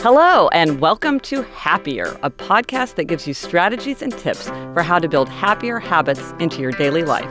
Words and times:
Hello, 0.00 0.46
and 0.52 0.78
welcome 0.78 1.18
to 1.18 1.42
Happier, 1.42 2.16
a 2.22 2.30
podcast 2.30 2.94
that 2.94 3.06
gives 3.06 3.26
you 3.26 3.34
strategies 3.34 4.00
and 4.00 4.16
tips 4.16 4.46
for 4.72 4.80
how 4.80 5.00
to 5.00 5.08
build 5.08 5.28
happier 5.28 5.80
habits 5.80 6.32
into 6.38 6.60
your 6.60 6.70
daily 6.70 7.02
life. 7.02 7.28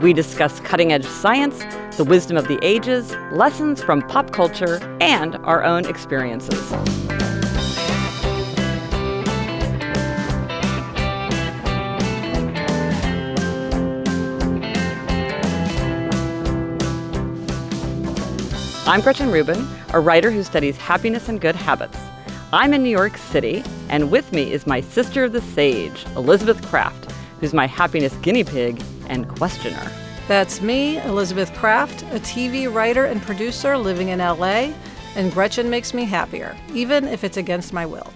We 0.00 0.12
discuss 0.12 0.58
cutting 0.58 0.92
edge 0.92 1.04
science, 1.04 1.62
the 1.96 2.02
wisdom 2.02 2.36
of 2.36 2.48
the 2.48 2.58
ages, 2.66 3.14
lessons 3.30 3.80
from 3.80 4.02
pop 4.02 4.32
culture, 4.32 4.78
and 5.00 5.36
our 5.44 5.62
own 5.62 5.86
experiences. 5.86 6.72
I'm 18.90 19.02
Gretchen 19.02 19.30
Rubin, 19.30 19.68
a 19.92 20.00
writer 20.00 20.32
who 20.32 20.42
studies 20.42 20.76
happiness 20.76 21.28
and 21.28 21.40
good 21.40 21.54
habits. 21.54 21.96
I'm 22.52 22.74
in 22.74 22.82
New 22.82 22.90
York 22.90 23.16
City, 23.18 23.62
and 23.88 24.10
with 24.10 24.32
me 24.32 24.52
is 24.52 24.66
my 24.66 24.80
sister 24.80 25.22
of 25.22 25.32
the 25.32 25.40
sage, 25.40 26.04
Elizabeth 26.16 26.60
Craft, 26.66 27.12
who's 27.38 27.54
my 27.54 27.68
happiness 27.68 28.12
guinea 28.16 28.42
pig 28.42 28.82
and 29.06 29.28
questioner. 29.28 29.88
That's 30.26 30.60
me, 30.60 30.98
Elizabeth 31.02 31.54
Craft, 31.54 32.02
a 32.02 32.18
TV 32.18 32.66
writer 32.66 33.04
and 33.04 33.22
producer 33.22 33.78
living 33.78 34.08
in 34.08 34.18
LA, 34.18 34.72
and 35.14 35.32
Gretchen 35.32 35.70
makes 35.70 35.94
me 35.94 36.04
happier, 36.04 36.56
even 36.74 37.06
if 37.06 37.22
it's 37.22 37.36
against 37.36 37.72
my 37.72 37.86
will. 37.86 38.12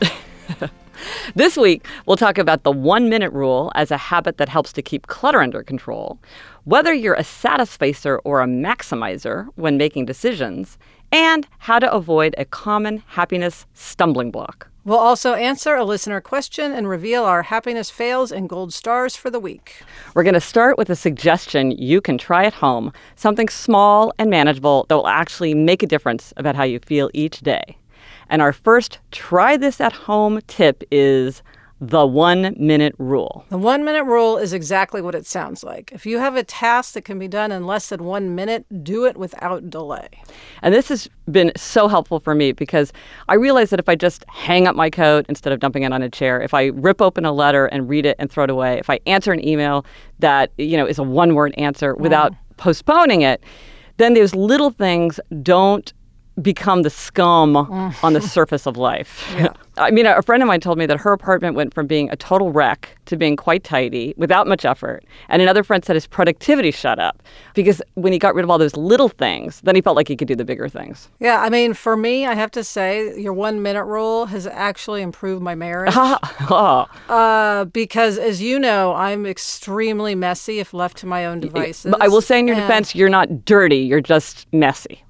This 1.35 1.57
week, 1.57 1.87
we'll 2.07 2.17
talk 2.17 2.39
about 2.39 2.63
the 2.63 2.71
one 2.71 3.09
minute 3.09 3.33
rule 3.33 3.73
as 3.75 3.91
a 3.91 3.97
habit 3.97 4.37
that 4.39 4.49
helps 4.49 4.73
to 4.75 4.83
keep 4.83 5.07
clutter 5.07 5.41
under 5.41 5.63
control, 5.63 6.19
whether 6.65 6.93
you're 6.93 7.15
a 7.15 7.25
satisficer 7.25 8.19
or 8.25 8.41
a 8.41 8.47
maximizer 8.47 9.49
when 9.57 9.77
making 9.77 10.07
decisions, 10.07 10.79
and 11.13 11.47
how 11.59 11.79
to 11.79 11.93
avoid 11.93 12.35
a 12.39 12.45
common 12.45 13.03
happiness 13.07 13.67
stumbling 13.75 14.31
block. 14.31 14.69
We'll 14.85 14.99
also 14.99 15.33
answer 15.33 15.75
a 15.77 15.85
listener 15.85 16.21
question 16.21 16.73
and 16.73 16.87
reveal 16.87 17.25
our 17.25 17.43
happiness 17.43 17.89
fails 17.89 18.31
and 18.31 18.51
gold 18.51 18.75
stars 18.75 19.17
for 19.17 19.31
the 19.31 19.41
week. 19.41 19.83
We're 20.15 20.25
going 20.25 20.35
to 20.35 20.41
start 20.41 20.77
with 20.77 20.91
a 20.91 20.97
suggestion 20.97 21.71
you 21.71 22.03
can 22.03 22.19
try 22.19 22.45
at 22.45 22.53
home, 22.53 22.93
something 23.17 23.49
small 23.49 24.13
and 24.19 24.29
manageable 24.29 24.85
that 24.89 24.97
will 24.97 25.09
actually 25.09 25.55
make 25.55 25.83
a 25.83 25.87
difference 25.87 26.35
about 26.37 26.55
how 26.55 26.65
you 26.65 26.81
feel 26.81 27.11
each 27.15 27.41
day. 27.41 27.79
And 28.35 28.43
our 28.43 28.53
first 28.53 28.99
try 29.13 29.57
this 29.57 29.81
at 29.81 29.93
home 29.93 30.41
tip 30.49 30.83
is 30.91 31.41
the 31.81 32.05
one 32.05 32.57
minute 32.59 32.97
rule. 32.99 33.45
The 33.49 33.59
one 33.59 33.85
minute 33.85 34.03
rule 34.03 34.39
is 34.39 34.53
exactly 34.53 35.01
what 35.01 35.15
it 35.15 35.25
sounds 35.25 35.63
like. 35.63 35.93
If 35.93 36.05
you 36.05 36.19
have 36.19 36.35
a 36.35 36.43
task 36.43 36.95
that 36.95 37.05
can 37.05 37.21
be 37.21 37.29
done 37.29 37.53
in 37.53 37.65
less 37.65 37.91
than 37.91 38.03
one 38.03 38.35
minute, 38.35 38.67
do 38.83 39.07
it 39.07 39.17
without 39.17 39.71
delay. 39.71 40.09
And 40.63 40.75
this 40.75 40.89
has 40.89 41.09
been 41.31 41.53
so 41.57 41.87
helpful 41.87 42.19
for 42.19 42.35
me 42.35 42.51
because 42.51 42.93
I 43.29 43.35
realize 43.35 43.71
that 43.71 43.79
if 43.79 43.89
I 43.89 43.95
just 43.95 44.25
hang 44.27 44.67
up 44.67 44.75
my 44.75 44.91
coat 44.91 45.27
instead 45.29 45.53
of 45.53 45.61
dumping 45.61 45.85
it 45.85 45.93
on 45.93 46.03
a 46.03 46.11
chair, 46.11 46.43
if 46.43 46.55
I 46.55 46.73
rip 46.75 47.01
open 47.01 47.25
a 47.25 47.31
letter 47.31 47.67
and 47.67 47.89
read 47.89 48.05
it 48.05 48.17
and 48.19 48.33
throw 48.33 48.43
it 48.43 48.51
away, 48.51 48.81
if 48.81 48.91
I 48.91 48.99
answer 49.07 49.33
an 49.33 49.47
email 49.47 49.87
that, 50.19 50.51
you 50.59 50.77
know, 50.77 50.87
is 50.87 50.99
a 50.99 51.05
one 51.05 51.37
word 51.37 51.55
answer 51.57 51.95
without 51.95 52.33
postponing 52.57 53.23
it, 53.23 53.45
then 53.99 54.15
those 54.15 54.35
little 54.35 54.71
things 54.71 55.21
don't 55.41 55.93
become 56.43 56.83
the 56.83 56.91
scum 56.91 57.57
on 58.03 58.13
the 58.13 58.21
surface 58.21 58.67
of 58.67 58.77
life. 58.77 59.25
Yeah. 59.45 59.49
I 59.77 59.91
mean, 59.91 60.07
a 60.07 60.23
friend 60.23 60.41
of 60.41 60.47
mine 60.47 60.61
told 60.61 60.79
me 60.79 60.87
that 60.87 61.01
her 61.01 61.13
apartment 61.13 61.57
went 61.57 61.75
from 61.75 61.89
being 61.89 62.09
a 62.11 62.15
total 62.17 62.53
wreck 62.53 62.97
to 63.07 63.17
being 63.17 63.35
quite 63.35 63.65
tidy 63.65 64.15
without 64.17 64.47
much 64.47 64.65
effort. 64.65 65.05
And 65.29 65.43
another 65.43 65.65
friend 65.65 65.85
said 65.85 65.97
his 65.97 66.07
productivity 66.07 66.71
shut 66.71 67.01
up 67.01 67.21
because 67.55 67.83
when 67.95 68.13
he 68.13 68.21
got 68.21 68.37
rid 68.37 68.45
of 68.45 68.51
all 68.51 68.59
those 68.59 68.77
little 68.77 69.09
things, 69.09 69.61
then 69.63 69.75
he 69.75 69.81
felt 69.81 69.97
like 69.97 70.07
he 70.07 70.15
could 70.15 70.29
do 70.29 70.37
the 70.37 70.45
bigger 70.45 70.69
things. 70.69 71.11
Yeah, 71.19 71.41
I 71.41 71.51
mean, 71.51 71.75
for 71.75 71.97
me, 71.97 72.25
I 72.25 72.35
have 72.35 72.53
to 72.53 72.63
say, 72.63 73.21
your 73.21 73.33
one 73.33 73.63
minute 73.63 73.85
rule 73.85 74.27
has 74.27 74.47
actually 74.47 75.03
improved 75.03 75.43
my 75.43 75.57
marriage. 75.57 75.93
oh, 75.97 76.87
Uh, 77.09 77.65
because 77.67 78.17
as 78.17 78.41
you 78.41 78.61
know, 78.61 78.95
I'm 78.95 79.27
extremely 79.27 80.15
messy 80.15 80.61
if 80.61 80.73
left 80.73 80.99
to 80.99 81.07
my 81.07 81.27
own 81.27 81.41
devices. 81.41 81.91
but 81.91 82.01
I 82.01 82.07
will 82.07 82.21
say 82.23 82.39
in 82.39 82.47
your 82.47 82.57
defense, 82.57 82.95
you're 82.95 83.09
not 83.09 83.45
dirty, 83.45 83.79
you're 83.79 84.01
just 84.01 84.47
messy. 84.53 85.04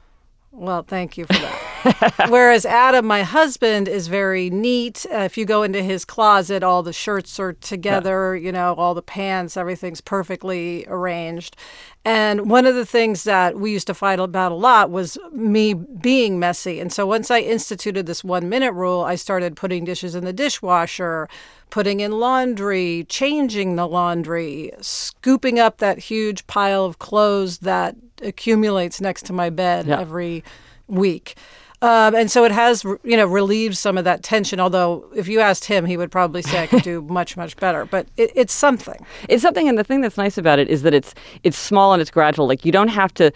Well, 0.56 0.84
thank 0.84 1.18
you 1.18 1.26
for 1.26 1.32
that. 1.32 2.28
Whereas 2.28 2.64
Adam, 2.64 3.06
my 3.06 3.24
husband, 3.24 3.88
is 3.88 4.06
very 4.06 4.50
neat. 4.50 5.04
Uh, 5.12 5.18
if 5.18 5.36
you 5.36 5.44
go 5.44 5.64
into 5.64 5.82
his 5.82 6.04
closet, 6.04 6.62
all 6.62 6.84
the 6.84 6.92
shirts 6.92 7.40
are 7.40 7.54
together, 7.54 8.36
you 8.36 8.52
know, 8.52 8.74
all 8.74 8.94
the 8.94 9.02
pants, 9.02 9.56
everything's 9.56 10.00
perfectly 10.00 10.86
arranged. 10.86 11.56
And 12.04 12.48
one 12.48 12.66
of 12.66 12.76
the 12.76 12.86
things 12.86 13.24
that 13.24 13.58
we 13.58 13.72
used 13.72 13.88
to 13.88 13.94
fight 13.94 14.20
about 14.20 14.52
a 14.52 14.54
lot 14.54 14.90
was 14.90 15.18
me 15.32 15.74
being 15.74 16.38
messy. 16.38 16.78
And 16.78 16.92
so 16.92 17.04
once 17.04 17.32
I 17.32 17.40
instituted 17.40 18.06
this 18.06 18.22
one 18.22 18.48
minute 18.48 18.72
rule, 18.72 19.00
I 19.02 19.16
started 19.16 19.56
putting 19.56 19.84
dishes 19.84 20.14
in 20.14 20.24
the 20.24 20.32
dishwasher, 20.32 21.28
putting 21.74 21.98
in 21.98 22.12
laundry, 22.12 23.04
changing 23.08 23.74
the 23.74 23.84
laundry, 23.84 24.70
scooping 24.80 25.58
up 25.58 25.78
that 25.78 25.98
huge 25.98 26.46
pile 26.46 26.84
of 26.84 27.00
clothes 27.00 27.58
that 27.58 27.96
accumulates 28.22 29.00
next 29.00 29.26
to 29.26 29.32
my 29.32 29.50
bed 29.50 29.84
Yeah. 29.84 29.98
every 29.98 30.44
week. 30.86 31.34
Um, 31.82 32.14
and 32.14 32.30
so 32.30 32.44
it 32.44 32.52
has, 32.52 32.84
you 32.84 33.16
know, 33.16 33.26
relieved 33.26 33.76
some 33.76 33.98
of 33.98 34.04
that 34.04 34.22
tension. 34.22 34.60
Although, 34.60 35.04
if 35.16 35.26
you 35.26 35.40
asked 35.40 35.64
him, 35.64 35.84
he 35.84 35.96
would 35.96 36.12
probably 36.12 36.42
say 36.42 36.62
I 36.62 36.68
could 36.68 36.84
do 36.84 37.02
much, 37.08 37.36
much 37.36 37.56
better. 37.56 37.84
But 37.86 38.06
it, 38.16 38.30
it's 38.36 38.54
something. 38.54 39.04
It's 39.28 39.42
something, 39.42 39.68
and 39.68 39.76
the 39.76 39.82
thing 39.84 40.00
that's 40.00 40.16
nice 40.16 40.38
about 40.38 40.60
it 40.60 40.68
is 40.68 40.82
that 40.82 40.94
it's 40.94 41.12
it's 41.42 41.58
small 41.58 41.92
and 41.92 42.00
it's 42.00 42.10
gradual. 42.10 42.46
Like 42.46 42.64
you 42.64 42.70
don't 42.70 42.88
have 42.88 43.12
to, 43.14 43.32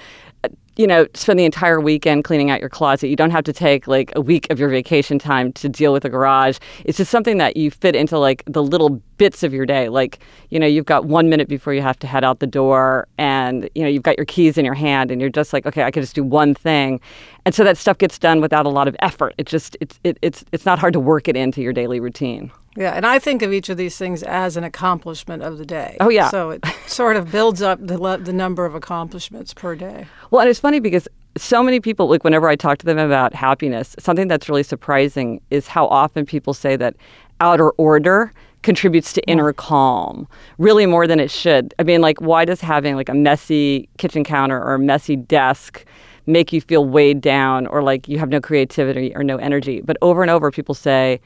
you 0.79 0.87
know, 0.87 1.09
spend 1.13 1.41
the 1.41 1.45
entire 1.45 1.81
weekend 1.81 2.23
cleaning 2.23 2.51
out 2.51 2.61
your 2.61 2.69
closet. 2.69 3.09
You 3.09 3.17
don't 3.17 3.33
have 3.33 3.43
to 3.45 3.53
take 3.53 3.89
like 3.89 4.13
a 4.15 4.21
week 4.21 4.47
of 4.49 4.61
your 4.61 4.69
vacation 4.69 5.19
time 5.19 5.53
to 5.55 5.69
deal 5.69 5.93
with 5.93 6.05
the 6.05 6.09
garage. 6.09 6.59
It's 6.85 6.97
just 6.97 7.11
something 7.11 7.37
that 7.39 7.57
you 7.57 7.73
fit 7.73 7.97
into 7.97 8.17
like 8.17 8.45
the 8.47 8.63
little 8.63 8.91
bits 9.19 9.43
of 9.43 9.53
your 9.53 9.67
day. 9.67 9.89
Like 9.89 10.21
you 10.51 10.61
know, 10.61 10.67
you've 10.67 10.87
got 10.87 11.05
one 11.05 11.29
minute 11.29 11.49
before 11.49 11.75
you 11.75 11.83
have 11.83 11.99
to 11.99 12.07
head 12.07 12.23
out 12.23 12.39
the 12.39 12.47
door, 12.47 13.09
and 13.19 13.69
you 13.75 13.83
know, 13.83 13.89
you've 13.89 14.05
got 14.05 14.17
your 14.17 14.25
keys 14.25 14.57
in 14.57 14.65
your 14.65 14.75
hand, 14.75 15.11
and 15.11 15.21
you're 15.21 15.31
just 15.31 15.53
like, 15.53 15.67
okay, 15.67 15.83
I 15.83 15.91
can 15.91 16.01
just 16.01 16.15
do 16.15 16.23
one 16.23 16.55
thing, 16.55 17.01
and 17.45 17.55
so 17.55 17.65
that 17.65 17.77
stuff 17.77 17.99
gets 17.99 18.17
done 18.17 18.41
without 18.41 18.65
a 18.65 18.71
lot 18.71 18.87
of 18.87 18.95
effort. 19.01 19.35
It 19.37 19.47
just 19.47 19.77
it's 19.81 19.99
it, 20.05 20.17
it's 20.23 20.45
it's 20.53 20.65
not 20.65 20.79
hard 20.79 20.93
to 20.93 21.01
work 21.01 21.27
it 21.27 21.37
into 21.37 21.61
your 21.61 21.73
daily 21.73 21.99
routine. 21.99 22.53
Yeah, 22.79 22.93
and 22.93 23.05
I 23.05 23.19
think 23.19 23.43
of 23.43 23.53
each 23.53 23.69
of 23.69 23.77
these 23.77 23.97
things 23.97 24.23
as 24.23 24.57
an 24.57 24.63
accomplishment 24.63 25.43
of 25.43 25.59
the 25.59 25.67
day. 25.67 25.97
Oh, 25.99 26.09
yeah. 26.09 26.31
So 26.31 26.51
it 26.51 26.65
sort 26.87 27.17
of 27.17 27.31
builds 27.33 27.61
up 27.61 27.81
the 27.85 27.99
le- 27.99 28.19
the 28.19 28.33
number 28.33 28.65
of 28.65 28.77
accomplishments 28.77 29.53
per 29.53 29.75
day. 29.75 30.07
Well, 30.31 30.43
and 30.43 30.49
it's 30.49 30.61
funny 30.61 30.79
because 30.79 31.09
so 31.37 31.61
many 31.61 31.81
people, 31.81 32.09
like 32.09 32.23
whenever 32.23 32.49
I 32.49 32.55
talk 32.55 32.79
to 32.79 32.87
them 32.87 32.99
about 32.99 33.35
happiness, 33.35 33.97
something 33.99 34.29
that's 34.29 34.49
really 34.49 34.63
surprising 34.63 35.41
is 35.51 35.67
how 35.67 35.87
often 35.89 36.25
people 36.25 36.55
say 36.55 36.77
that 36.77 36.95
outer 37.41 37.71
order 37.73 38.33
contributes 38.63 39.13
to 39.13 39.23
inner 39.29 39.53
calm, 39.53 40.29
really 40.59 40.87
more 40.87 41.07
than 41.07 41.19
it 41.19 41.31
should. 41.33 41.75
I 41.81 41.83
mean, 41.83 42.01
like, 42.01 42.21
why 42.21 42.45
does 42.45 42.61
having 42.61 42.95
like 42.95 43.09
a 43.09 43.15
messy 43.15 43.89
kitchen 43.99 44.23
counter 44.23 44.63
or 44.63 44.75
a 44.75 44.79
messy 44.79 45.17
desk 45.17 45.85
make 46.27 46.53
you 46.53 46.61
feel 46.61 46.85
weighed 46.85 47.21
down 47.21 47.67
or 47.67 47.83
like 47.83 48.07
you 48.07 48.19
have 48.19 48.29
no 48.29 48.41
creativity 48.41 49.13
or 49.17 49.25
no 49.25 49.37
energy? 49.39 49.81
But 49.81 49.97
over 50.01 50.23
and 50.23 50.31
over, 50.31 50.51
people 50.53 50.75
say, 50.75 51.21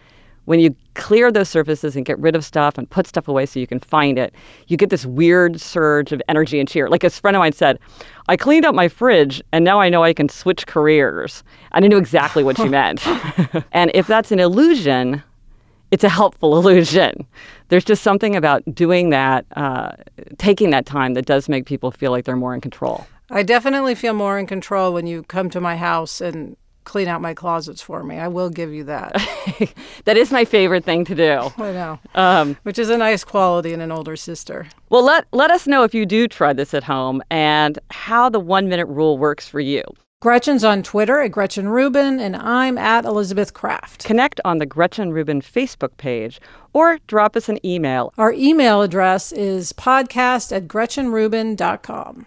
when 0.45 0.61
you 0.61 0.75
clear 0.95 1.31
those 1.31 1.49
surfaces 1.49 1.97
and 1.97 2.05
get 2.05 2.19
rid 2.19 2.35
of 2.35 2.45
stuff 2.45 2.77
and 2.77 2.89
put 2.91 3.07
stuff 3.07 3.29
away 3.29 3.47
so 3.47 3.61
you 3.61 3.67
can 3.67 3.79
find 3.79 4.19
it, 4.19 4.35
you 4.67 4.77
get 4.77 4.91
this 4.91 5.07
weird 5.07 5.61
surge 5.61 6.13
of 6.13 6.21
energy 6.29 6.59
and 6.59 6.69
cheer. 6.69 6.89
Like 6.89 7.05
a 7.05 7.11
friend 7.11 7.37
of 7.37 7.41
mine 7.41 7.53
said, 7.53 7.79
I 8.29 8.37
cleaned 8.37 8.65
up 8.65 8.75
my 8.75 8.89
fridge 8.89 9.43
and 9.53 9.65
now 9.65 9.81
I 9.81 9.89
know 9.89 10.03
I 10.03 10.13
can 10.13 10.29
switch 10.29 10.67
careers. 10.67 11.45
And 11.73 11.85
I 11.85 11.89
knew 11.89 11.99
exactly 11.99 12.43
what 12.43 12.57
she 12.57 12.69
meant. 12.69 13.07
and 13.73 13.91
if 13.95 14.07
that's 14.07 14.33
an 14.33 14.41
illusion, 14.41 15.23
it's 15.93 16.05
a 16.05 16.09
helpful 16.09 16.57
illusion. 16.59 17.27
There's 17.69 17.85
just 17.85 18.03
something 18.03 18.35
about 18.35 18.63
doing 18.75 19.11
that, 19.11 19.47
uh, 19.57 19.93
taking 20.39 20.71
that 20.71 20.87
time 20.87 21.15
that 21.15 21.27
does 21.27 21.49
make 21.49 21.67
people 21.67 21.91
feel 21.91 22.11
like 22.11 22.25
they're 22.25 22.37
more 22.37 22.55
in 22.55 22.61
control. 22.61 23.07
I 23.31 23.43
definitely 23.43 23.95
feel 23.95 24.13
more 24.13 24.39
in 24.39 24.47
control 24.47 24.93
when 24.93 25.07
you 25.07 25.23
come 25.23 25.49
to 25.51 25.61
my 25.61 25.77
house 25.77 26.21
and 26.21 26.57
clean 26.85 27.09
out 27.09 27.21
my 27.21 27.35
closets 27.35 27.81
for 27.81 28.03
me. 28.03 28.19
I 28.19 28.29
will 28.29 28.51
give 28.51 28.73
you 28.73 28.85
that. 28.85 29.13
that 30.05 30.17
is 30.17 30.31
my 30.31 30.45
favorite 30.45 30.85
thing 30.85 31.05
to 31.07 31.15
do. 31.15 31.51
I 31.59 31.73
know. 31.73 31.99
Um, 32.15 32.57
Which 32.63 32.79
is 32.79 32.91
a 32.91 32.97
nice 32.97 33.25
quality 33.25 33.73
in 33.73 33.81
an 33.81 33.93
older 33.93 34.17
sister. 34.17 34.67
Well, 34.91 35.05
let, 35.05 35.27
let 35.33 35.51
us 35.51 35.67
know 35.67 35.85
if 35.85 35.95
you 35.95 36.07
do 36.07 36.29
try 36.29 36.53
this 36.53 36.75
at 36.75 36.85
home 36.85 37.23
and 37.31 37.79
how 37.91 38.29
the 38.29 38.41
one 38.41 38.69
minute 38.69 38.87
rule 38.87 39.19
works 39.19 39.49
for 39.49 39.61
you. 39.61 39.83
Gretchen's 40.23 40.63
on 40.63 40.85
Twitter 40.85 41.21
at 41.21 41.33
Gretchen 41.33 41.69
Rubin, 41.69 42.21
and 42.21 42.37
I'm 42.37 42.79
at 42.79 43.05
Elizabeth 43.05 43.55
Craft. 43.55 44.05
Connect 44.05 44.41
on 44.45 44.59
the 44.59 44.67
Gretchen 44.67 45.13
Rubin 45.13 45.41
Facebook 45.43 45.97
page 45.97 46.41
or 46.73 46.99
drop 47.09 47.35
us 47.35 47.49
an 47.49 47.59
email. 47.67 48.15
Our 48.17 48.33
email 48.33 48.83
address 48.83 49.33
is 49.33 49.73
podcast 49.73 50.57
at 50.57 50.69
gretchenrubin.com. 50.69 52.27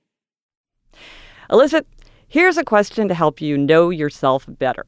Elizabeth, 1.51 1.85
here's 2.29 2.57
a 2.57 2.63
question 2.63 3.09
to 3.09 3.13
help 3.13 3.41
you 3.41 3.57
know 3.57 3.89
yourself 3.89 4.45
better. 4.47 4.85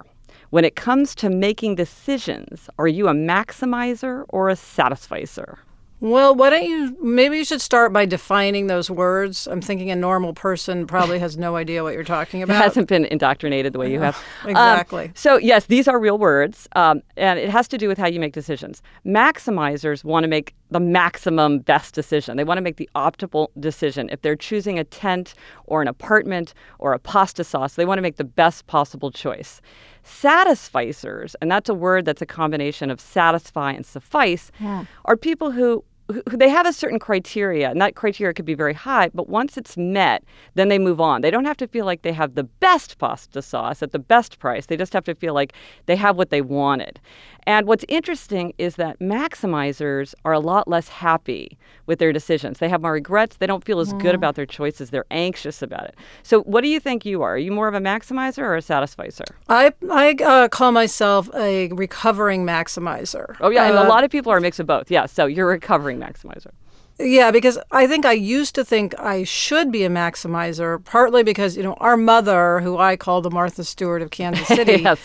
When 0.51 0.63
it 0.63 0.77
comes 0.77 1.13
to 1.15 1.29
making 1.29 1.75
decisions, 1.75 2.69
are 2.79 2.87
you 2.87 3.09
a 3.09 3.13
maximizer 3.13 4.23
or 4.29 4.47
a 4.47 4.55
satisficer? 4.55 5.59
Well, 6.03 6.35
why 6.35 6.49
don't 6.49 6.65
you 6.65 6.97
maybe 7.01 7.37
you 7.37 7.45
should 7.45 7.61
start 7.61 7.93
by 7.93 8.05
defining 8.05 8.67
those 8.67 8.91
words? 8.91 9.47
I'm 9.47 9.61
thinking 9.61 9.89
a 9.89 9.95
normal 9.95 10.33
person 10.33 10.85
probably 10.85 11.17
has 11.19 11.37
no 11.37 11.55
idea 11.55 11.81
what 11.81 11.93
you're 11.93 12.03
talking 12.03 12.43
about. 12.43 12.61
hasn't 12.61 12.89
been 12.89 13.05
indoctrinated 13.05 13.71
the 13.71 13.79
way 13.79 13.89
you 13.89 14.01
have. 14.01 14.21
exactly. 14.45 15.05
Um, 15.05 15.11
so, 15.15 15.37
yes, 15.37 15.67
these 15.67 15.87
are 15.87 15.97
real 15.97 16.17
words, 16.17 16.67
um, 16.75 17.01
and 17.15 17.39
it 17.39 17.49
has 17.49 17.69
to 17.69 17.77
do 17.77 17.87
with 17.87 17.97
how 17.97 18.07
you 18.07 18.19
make 18.19 18.33
decisions. 18.33 18.81
Maximizers 19.05 20.03
want 20.03 20.25
to 20.25 20.27
make 20.27 20.53
the 20.71 20.81
maximum 20.81 21.59
best 21.59 21.95
decision. 21.95 22.35
They 22.35 22.43
want 22.43 22.57
to 22.57 22.61
make 22.61 22.75
the 22.75 22.89
optimal 22.95 23.47
decision. 23.57 24.09
If 24.11 24.23
they're 24.23 24.35
choosing 24.35 24.77
a 24.77 24.83
tent 24.83 25.35
or 25.67 25.81
an 25.81 25.87
apartment 25.87 26.53
or 26.79 26.91
a 26.91 26.99
pasta 26.99 27.45
sauce, 27.45 27.75
they 27.75 27.85
want 27.85 27.99
to 27.99 28.01
make 28.01 28.17
the 28.17 28.25
best 28.25 28.67
possible 28.67 29.09
choice. 29.09 29.61
Satisficers, 30.03 31.33
and 31.41 31.49
that's 31.49 31.69
a 31.69 31.73
word 31.73 32.03
that's 32.03 32.21
a 32.21 32.25
combination 32.25 32.91
of 32.91 32.99
satisfy 32.99 33.71
and 33.71 33.85
suffice, 33.85 34.51
yeah. 34.59 34.83
are 35.05 35.15
people 35.15 35.51
who 35.51 35.81
they 36.07 36.49
have 36.49 36.65
a 36.65 36.73
certain 36.73 36.99
criteria, 36.99 37.69
and 37.69 37.81
that 37.81 37.95
criteria 37.95 38.33
could 38.33 38.45
be 38.45 38.53
very 38.53 38.73
high, 38.73 39.09
but 39.13 39.29
once 39.29 39.57
it's 39.57 39.77
met, 39.77 40.23
then 40.55 40.67
they 40.67 40.79
move 40.79 40.99
on. 40.99 41.21
They 41.21 41.31
don't 41.31 41.45
have 41.45 41.57
to 41.57 41.67
feel 41.67 41.85
like 41.85 42.01
they 42.01 42.11
have 42.11 42.35
the 42.35 42.43
best 42.43 42.97
pasta 42.97 43.41
sauce 43.41 43.81
at 43.81 43.91
the 43.91 43.99
best 43.99 44.39
price. 44.39 44.65
They 44.65 44.77
just 44.77 44.93
have 44.93 45.05
to 45.05 45.15
feel 45.15 45.33
like 45.33 45.53
they 45.85 45.95
have 45.95 46.17
what 46.17 46.29
they 46.29 46.41
wanted. 46.41 46.99
And 47.45 47.67
what's 47.67 47.85
interesting 47.87 48.53
is 48.57 48.75
that 48.75 48.99
maximizers 48.99 50.13
are 50.23 50.33
a 50.33 50.39
lot 50.39 50.67
less 50.67 50.87
happy 50.87 51.57
with 51.85 51.99
their 51.99 52.13
decisions. 52.13 52.59
They 52.59 52.69
have 52.69 52.81
more 52.81 52.93
regrets. 52.93 53.37
They 53.37 53.47
don't 53.47 53.63
feel 53.63 53.79
as 53.79 53.93
mm. 53.93 54.01
good 54.01 54.15
about 54.15 54.35
their 54.35 54.45
choices. 54.45 54.89
They're 54.89 55.05
anxious 55.11 55.61
about 55.61 55.85
it. 55.85 55.95
So, 56.23 56.41
what 56.43 56.61
do 56.61 56.69
you 56.69 56.79
think 56.79 57.05
you 57.05 57.21
are? 57.21 57.33
Are 57.33 57.37
you 57.37 57.51
more 57.51 57.67
of 57.67 57.73
a 57.73 57.79
maximizer 57.79 58.39
or 58.39 58.55
a 58.55 58.61
satisficer? 58.61 59.25
I, 59.49 59.73
I 59.91 60.15
uh, 60.23 60.47
call 60.47 60.71
myself 60.71 61.29
a 61.35 61.67
recovering 61.73 62.45
maximizer. 62.45 63.35
Oh, 63.41 63.49
yeah. 63.49 63.63
Uh, 63.63 63.69
and 63.69 63.77
a 63.77 63.81
uh, 63.81 63.89
lot 63.89 64.03
of 64.03 64.11
people 64.11 64.31
are 64.31 64.37
a 64.37 64.41
mix 64.41 64.59
of 64.59 64.67
both. 64.67 64.89
Yeah. 64.89 65.05
So, 65.05 65.25
you're 65.25 65.51
a 65.51 65.59
recovering 65.99 66.13
maximizer. 66.13 66.51
Yeah, 66.99 67.31
because 67.31 67.57
I 67.71 67.87
think 67.87 68.05
I 68.05 68.11
used 68.13 68.53
to 68.55 68.63
think 68.63 68.97
I 68.99 69.23
should 69.23 69.71
be 69.71 69.83
a 69.83 69.89
maximizer, 69.89 70.83
partly 70.83 71.23
because, 71.23 71.57
you 71.57 71.63
know, 71.63 71.73
our 71.75 71.97
mother, 71.97 72.59
who 72.59 72.77
I 72.77 72.97
call 72.97 73.21
the 73.21 73.31
Martha 73.31 73.63
Stewart 73.63 74.01
of 74.03 74.11
Kansas 74.11 74.47
City, 74.59 74.83
yes 74.83 74.99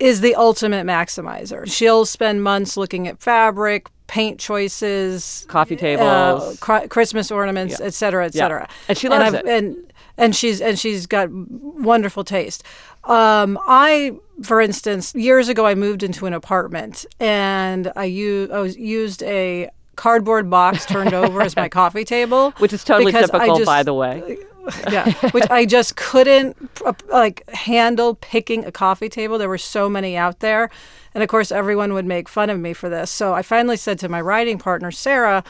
is 0.00 0.20
the 0.20 0.34
ultimate 0.34 0.86
maximizer. 0.86 1.70
She'll 1.70 2.04
spend 2.04 2.42
months 2.42 2.76
looking 2.76 3.06
at 3.08 3.20
fabric, 3.20 3.88
paint 4.06 4.40
choices, 4.40 5.46
coffee 5.48 5.76
tables, 5.76 6.02
uh, 6.42 6.54
cr- 6.60 6.88
Christmas 6.88 7.30
ornaments, 7.30 7.78
yeah. 7.78 7.86
et 7.86 7.94
cetera, 7.94 8.26
et 8.26 8.34
cetera. 8.34 8.66
Yeah. 8.68 8.74
And 8.88 8.98
she 8.98 9.08
loves 9.08 9.34
and 9.34 9.34
it. 9.34 9.46
And, 9.46 9.92
and 10.16 10.36
she's 10.36 10.60
and 10.60 10.78
she's 10.78 11.06
got 11.06 11.28
wonderful 11.30 12.24
taste. 12.24 12.62
Um, 13.04 13.58
I, 13.66 14.16
for 14.42 14.60
instance, 14.60 15.14
years 15.14 15.48
ago, 15.48 15.66
I 15.66 15.74
moved 15.74 16.02
into 16.02 16.26
an 16.26 16.32
apartment 16.32 17.04
and 17.20 17.92
I, 17.96 18.04
u- 18.04 18.48
I 18.52 18.60
was 18.60 18.76
used 18.76 19.22
a 19.24 19.70
cardboard 19.96 20.50
box 20.50 20.86
turned 20.86 21.14
over 21.14 21.40
as 21.40 21.56
my 21.56 21.68
coffee 21.80 22.04
table, 22.04 22.52
which 22.58 22.72
is 22.72 22.84
totally 22.84 23.12
typical, 23.12 23.56
just, 23.56 23.66
by 23.66 23.82
the 23.82 23.94
way 23.94 24.38
yeah, 24.90 25.12
which 25.30 25.44
I 25.50 25.66
just 25.66 25.96
couldn't 25.96 26.56
uh, 26.84 26.92
like 27.10 27.48
handle 27.50 28.14
picking 28.16 28.64
a 28.64 28.72
coffee 28.72 29.08
table. 29.08 29.38
There 29.38 29.48
were 29.48 29.58
so 29.58 29.88
many 29.88 30.16
out 30.16 30.40
there, 30.40 30.70
and 31.14 31.22
of 31.22 31.28
course 31.28 31.52
everyone 31.52 31.92
would 31.94 32.06
make 32.06 32.28
fun 32.28 32.50
of 32.50 32.58
me 32.58 32.72
for 32.72 32.88
this. 32.88 33.10
So 33.10 33.34
I 33.34 33.42
finally 33.42 33.76
said 33.76 33.98
to 34.00 34.08
my 34.08 34.20
writing 34.20 34.58
partner 34.58 34.90
Sarah, 34.90 35.44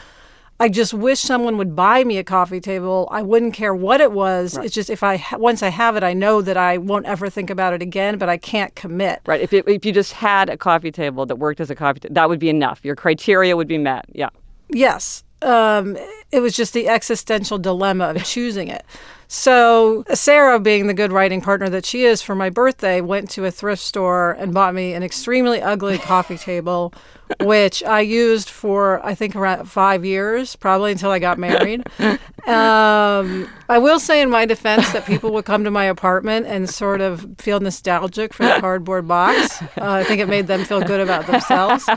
I 0.59 0.69
just 0.69 0.93
wish 0.93 1.19
someone 1.19 1.57
would 1.57 1.75
buy 1.75 2.03
me 2.03 2.17
a 2.17 2.23
coffee 2.23 2.61
table. 2.61 3.09
I 3.11 3.21
wouldn't 3.21 3.53
care 3.53 3.75
what 3.75 3.99
it 3.99 4.13
was. 4.13 4.55
Right. 4.55 4.65
It's 4.65 4.75
just 4.75 4.89
if 4.89 5.03
I 5.03 5.21
once 5.33 5.61
I 5.61 5.69
have 5.69 5.95
it, 5.95 6.03
I 6.03 6.13
know 6.13 6.41
that 6.41 6.55
I 6.55 6.77
won't 6.77 7.05
ever 7.05 7.29
think 7.29 7.49
about 7.49 7.73
it 7.73 7.81
again. 7.81 8.17
But 8.17 8.29
I 8.29 8.37
can't 8.37 8.73
commit. 8.75 9.21
Right. 9.25 9.41
If 9.41 9.51
it, 9.51 9.67
if 9.67 9.85
you 9.85 9.91
just 9.91 10.13
had 10.13 10.49
a 10.49 10.57
coffee 10.57 10.91
table 10.91 11.25
that 11.25 11.35
worked 11.35 11.59
as 11.59 11.69
a 11.69 11.75
coffee 11.75 11.99
table, 11.99 12.15
that 12.15 12.29
would 12.29 12.39
be 12.39 12.49
enough. 12.49 12.79
Your 12.83 12.95
criteria 12.95 13.57
would 13.57 13.67
be 13.67 13.77
met. 13.77 14.05
Yeah. 14.13 14.29
Yes 14.69 15.25
um, 15.45 15.97
it 16.31 16.39
was 16.39 16.55
just 16.55 16.73
the 16.73 16.89
existential 16.89 17.57
dilemma 17.57 18.05
of 18.05 18.23
choosing 18.23 18.67
it. 18.67 18.85
So 19.27 20.03
Sarah, 20.13 20.59
being 20.59 20.87
the 20.87 20.93
good 20.93 21.11
writing 21.11 21.41
partner 21.41 21.69
that 21.69 21.85
she 21.85 22.03
is, 22.03 22.21
for 22.21 22.35
my 22.35 22.49
birthday, 22.49 23.01
went 23.01 23.29
to 23.31 23.45
a 23.45 23.51
thrift 23.51 23.81
store 23.81 24.31
and 24.31 24.53
bought 24.53 24.73
me 24.73 24.93
an 24.93 25.03
extremely 25.03 25.61
ugly 25.61 25.97
coffee 25.97 26.37
table, 26.37 26.93
which 27.41 27.83
I 27.83 28.01
used 28.01 28.49
for 28.49 29.03
I 29.05 29.15
think 29.15 29.35
around 29.35 29.65
five 29.65 30.05
years, 30.05 30.55
probably 30.55 30.91
until 30.91 31.11
I 31.11 31.19
got 31.19 31.37
married. 31.37 31.85
Um, 32.45 33.49
I 33.69 33.79
will 33.79 33.99
say, 33.99 34.21
in 34.21 34.29
my 34.29 34.45
defense, 34.45 34.91
that 34.91 35.07
people 35.07 35.33
would 35.33 35.45
come 35.45 35.63
to 35.63 35.71
my 35.71 35.85
apartment 35.85 36.45
and 36.45 36.69
sort 36.69 37.01
of 37.01 37.25
feel 37.39 37.59
nostalgic 37.59 38.35
for 38.35 38.43
the 38.45 38.57
cardboard 38.59 39.07
box. 39.07 39.63
Uh, 39.63 39.67
I 39.77 40.03
think 40.03 40.21
it 40.21 40.29
made 40.29 40.45
them 40.45 40.63
feel 40.63 40.79
good 40.81 40.99
about 40.99 41.25
themselves. 41.25 41.89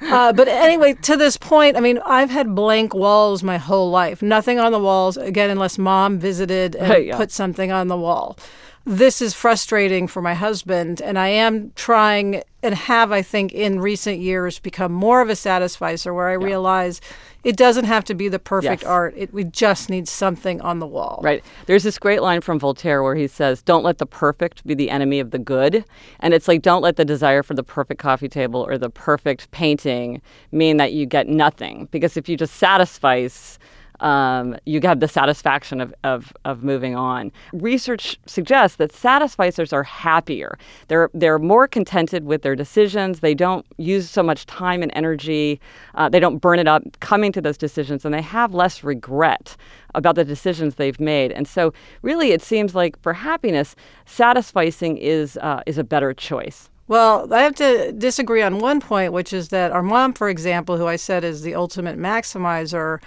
Uh, 0.00 0.32
but 0.32 0.46
anyway, 0.46 0.92
to 0.92 1.16
this 1.16 1.36
point, 1.36 1.76
I 1.76 1.80
mean, 1.80 1.98
I've 2.04 2.30
had 2.30 2.54
blank 2.54 2.94
walls 2.94 3.42
my 3.42 3.56
whole 3.56 3.90
life. 3.90 4.22
Nothing 4.22 4.58
on 4.58 4.72
the 4.72 4.78
walls, 4.78 5.16
again, 5.16 5.50
unless 5.50 5.78
mom 5.78 6.18
visited 6.18 6.76
and 6.76 6.86
hey, 6.86 7.06
yeah. 7.06 7.16
put 7.16 7.30
something 7.30 7.72
on 7.72 7.88
the 7.88 7.96
wall. 7.96 8.38
This 8.88 9.20
is 9.20 9.34
frustrating 9.34 10.06
for 10.06 10.22
my 10.22 10.34
husband, 10.34 11.02
and 11.02 11.18
I 11.18 11.26
am 11.26 11.72
trying 11.74 12.44
and 12.62 12.72
have, 12.72 13.10
I 13.10 13.20
think, 13.20 13.52
in 13.52 13.80
recent 13.80 14.20
years 14.20 14.60
become 14.60 14.92
more 14.92 15.20
of 15.20 15.28
a 15.28 15.34
satisficer 15.34 16.14
where 16.14 16.28
I 16.28 16.34
yeah. 16.34 16.44
realize 16.44 17.00
it 17.42 17.56
doesn't 17.56 17.86
have 17.86 18.04
to 18.04 18.14
be 18.14 18.28
the 18.28 18.38
perfect 18.38 18.82
yes. 18.82 18.88
art. 18.88 19.14
It, 19.16 19.34
we 19.34 19.42
just 19.42 19.90
need 19.90 20.06
something 20.06 20.60
on 20.60 20.78
the 20.78 20.86
wall. 20.86 21.18
Right. 21.24 21.44
There's 21.66 21.82
this 21.82 21.98
great 21.98 22.22
line 22.22 22.42
from 22.42 22.60
Voltaire 22.60 23.02
where 23.02 23.16
he 23.16 23.26
says, 23.26 23.60
Don't 23.60 23.82
let 23.82 23.98
the 23.98 24.06
perfect 24.06 24.64
be 24.64 24.74
the 24.74 24.90
enemy 24.90 25.18
of 25.18 25.32
the 25.32 25.40
good. 25.40 25.84
And 26.20 26.32
it's 26.32 26.46
like, 26.46 26.62
don't 26.62 26.80
let 26.80 26.94
the 26.94 27.04
desire 27.04 27.42
for 27.42 27.54
the 27.54 27.64
perfect 27.64 28.00
coffee 28.00 28.28
table 28.28 28.64
or 28.64 28.78
the 28.78 28.90
perfect 28.90 29.50
painting 29.50 30.22
mean 30.52 30.76
that 30.76 30.92
you 30.92 31.06
get 31.06 31.26
nothing. 31.26 31.88
Because 31.90 32.16
if 32.16 32.28
you 32.28 32.36
just 32.36 32.54
satisfice, 32.54 33.58
um, 34.00 34.56
you 34.66 34.80
have 34.82 35.00
the 35.00 35.08
satisfaction 35.08 35.80
of, 35.80 35.94
of, 36.04 36.32
of 36.44 36.62
moving 36.62 36.94
on. 36.94 37.32
Research 37.52 38.18
suggests 38.26 38.76
that 38.76 38.92
satisficers 38.92 39.72
are 39.72 39.82
happier. 39.82 40.58
They're, 40.88 41.10
they're 41.14 41.38
more 41.38 41.66
contented 41.66 42.24
with 42.24 42.42
their 42.42 42.56
decisions. 42.56 43.20
They 43.20 43.34
don't 43.34 43.66
use 43.78 44.10
so 44.10 44.22
much 44.22 44.46
time 44.46 44.82
and 44.82 44.92
energy. 44.94 45.60
Uh, 45.94 46.08
they 46.08 46.20
don't 46.20 46.38
burn 46.38 46.58
it 46.58 46.68
up 46.68 46.82
coming 47.00 47.32
to 47.32 47.40
those 47.40 47.58
decisions, 47.58 48.04
and 48.04 48.14
they 48.14 48.22
have 48.22 48.54
less 48.54 48.84
regret 48.84 49.56
about 49.94 50.14
the 50.14 50.24
decisions 50.24 50.74
they've 50.74 51.00
made. 51.00 51.32
And 51.32 51.48
so, 51.48 51.72
really, 52.02 52.32
it 52.32 52.42
seems 52.42 52.74
like 52.74 53.00
for 53.02 53.14
happiness, 53.14 53.74
satisficing 54.06 54.98
is, 54.98 55.36
uh, 55.38 55.62
is 55.66 55.78
a 55.78 55.84
better 55.84 56.12
choice. 56.12 56.68
Well, 56.88 57.32
I 57.34 57.42
have 57.42 57.56
to 57.56 57.92
disagree 57.92 58.42
on 58.42 58.60
one 58.60 58.80
point, 58.80 59.12
which 59.12 59.32
is 59.32 59.48
that 59.48 59.72
our 59.72 59.82
mom, 59.82 60.12
for 60.12 60.28
example, 60.28 60.76
who 60.76 60.86
I 60.86 60.94
said 60.94 61.24
is 61.24 61.42
the 61.42 61.56
ultimate 61.56 61.98
maximizer, 61.98 63.02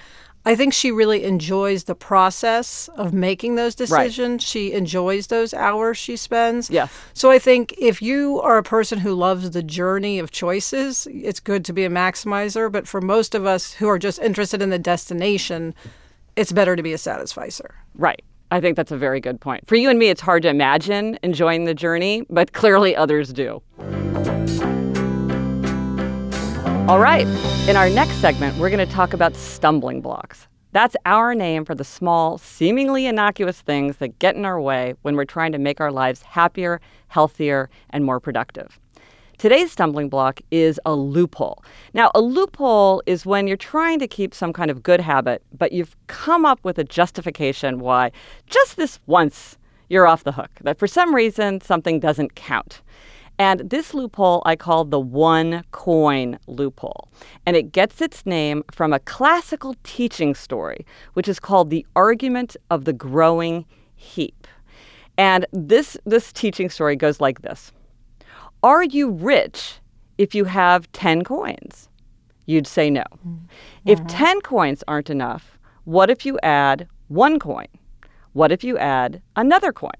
I 0.46 0.56
think 0.56 0.74
she 0.74 0.92
really 0.92 1.26
enjoys 1.26 1.84
the 1.84 1.96
process 1.96 2.90
of 2.96 3.14
making 3.14 3.56
those 3.56 3.76
decisions. 3.76 4.42
Right. 4.42 4.42
She 4.42 4.72
enjoys 4.72 5.28
those 5.28 5.54
hours 5.54 5.98
she 5.98 6.16
spends. 6.16 6.70
Yeah. 6.70 6.88
So 7.14 7.30
I 7.30 7.40
think 7.40 7.76
if 7.78 8.02
you 8.02 8.40
are 8.42 8.58
a 8.58 8.64
person 8.64 9.00
who 9.00 9.14
loves 9.14 9.52
the 9.52 9.62
journey 9.62 10.18
of 10.18 10.32
choices, 10.32 11.08
it's 11.12 11.40
good 11.40 11.66
to 11.66 11.74
be 11.74 11.84
a 11.84 11.90
maximizer. 11.90 12.72
But 12.72 12.88
for 12.88 13.02
most 13.02 13.36
of 13.36 13.46
us 13.46 13.74
who 13.74 13.88
are 13.90 14.00
just 14.00 14.20
interested 14.20 14.62
in 14.62 14.70
the 14.70 14.80
destination, 14.80 15.76
it's 16.36 16.52
better 16.52 16.76
to 16.76 16.84
be 16.84 16.94
a 16.94 16.98
satisficer. 16.98 17.76
Right. 17.94 18.24
I 18.52 18.62
think 18.62 18.76
that's 18.76 18.92
a 18.92 18.98
very 18.98 19.20
good 19.20 19.40
point. 19.40 19.68
For 19.68 19.76
you 19.76 19.90
and 19.90 20.00
me, 20.00 20.08
it's 20.08 20.22
hard 20.22 20.42
to 20.44 20.50
imagine 20.50 21.20
enjoying 21.22 21.66
the 21.66 21.76
journey, 21.76 22.24
but 22.30 22.54
clearly 22.54 22.96
others 22.96 23.32
do. 23.32 23.62
All 26.90 26.98
right, 26.98 27.28
in 27.70 27.76
our 27.78 27.88
next 27.88 28.16
segment, 28.16 28.58
we're 28.58 28.72
going 28.72 28.84
to 28.84 28.92
talk 28.92 29.14
about 29.14 29.36
stumbling 29.36 30.02
blocks. 30.02 30.48
That's 30.72 30.96
our 31.06 31.36
name 31.36 31.64
for 31.64 31.76
the 31.76 31.84
small, 31.84 32.40
seemingly 32.40 33.06
innocuous 33.06 33.62
things 33.62 33.98
that 33.98 34.18
get 34.18 34.36
in 34.36 34.44
our 34.44 34.60
way 34.60 34.96
when 35.04 35.16
we're 35.16 35.26
trying 35.26 35.52
to 35.52 35.60
make 35.60 35.80
our 35.80 35.92
lives 35.92 36.24
happier, 36.24 36.82
healthier, 37.08 37.70
and 37.92 38.06
more 38.06 38.20
productive. 38.20 38.80
Today's 39.38 39.72
stumbling 39.72 40.10
block 40.10 40.42
is 40.50 40.80
a 40.84 40.96
loophole. 40.96 41.64
Now, 41.94 42.10
a 42.16 42.22
loophole 42.22 43.04
is 43.06 43.24
when 43.24 43.46
you're 43.46 43.56
trying 43.56 44.00
to 44.00 44.08
keep 44.08 44.34
some 44.34 44.52
kind 44.52 44.72
of 44.72 44.82
good 44.82 45.00
habit, 45.00 45.44
but 45.56 45.72
you've 45.72 45.96
come 46.08 46.44
up 46.44 46.60
with 46.64 46.80
a 46.80 46.84
justification 46.84 47.82
why 47.82 48.12
just 48.48 48.78
this 48.78 49.00
once 49.06 49.60
you're 49.90 50.08
off 50.08 50.24
the 50.24 50.32
hook, 50.32 50.50
that 50.62 50.80
for 50.80 50.88
some 50.88 51.14
reason 51.14 51.62
something 51.62 52.00
doesn't 52.00 52.34
count. 52.34 52.82
And 53.40 53.62
this 53.62 53.94
loophole 53.94 54.44
I 54.46 54.58
call 54.58 54.84
the 54.84 55.00
one 55.00 55.64
coin 55.72 56.38
loophole. 56.48 57.08
And 57.46 57.56
it 57.56 57.72
gets 57.72 58.02
its 58.02 58.26
name 58.26 58.64
from 58.70 58.92
a 58.92 59.00
classical 59.00 59.76
teaching 59.84 60.36
story, 60.36 60.86
which 61.14 61.30
is 61.30 61.40
called 61.40 61.70
The 61.70 61.88
Argument 61.96 62.58
of 62.70 62.84
the 62.84 62.92
Growing 62.94 63.66
Heap. 63.96 64.46
And 65.18 65.46
this, 65.54 65.98
this 66.06 66.34
teaching 66.34 66.70
story 66.70 66.98
goes 66.98 67.22
like 67.22 67.42
this 67.42 67.72
Are 68.62 68.84
you 68.84 69.10
rich 69.10 69.80
if 70.18 70.36
you 70.36 70.44
have 70.44 70.92
10 70.92 71.24
coins? 71.24 71.88
You'd 72.46 72.68
say 72.68 72.90
no. 72.90 73.04
Mm-hmm. 73.26 73.46
If 73.86 74.06
10 74.08 74.42
coins 74.42 74.84
aren't 74.88 75.10
enough, 75.10 75.58
what 75.86 76.10
if 76.10 76.26
you 76.26 76.38
add 76.44 76.88
one 77.08 77.40
coin? 77.40 77.68
What 78.34 78.52
if 78.52 78.64
you 78.64 78.78
add 78.78 79.22
another 79.36 79.72
coin? 79.72 79.92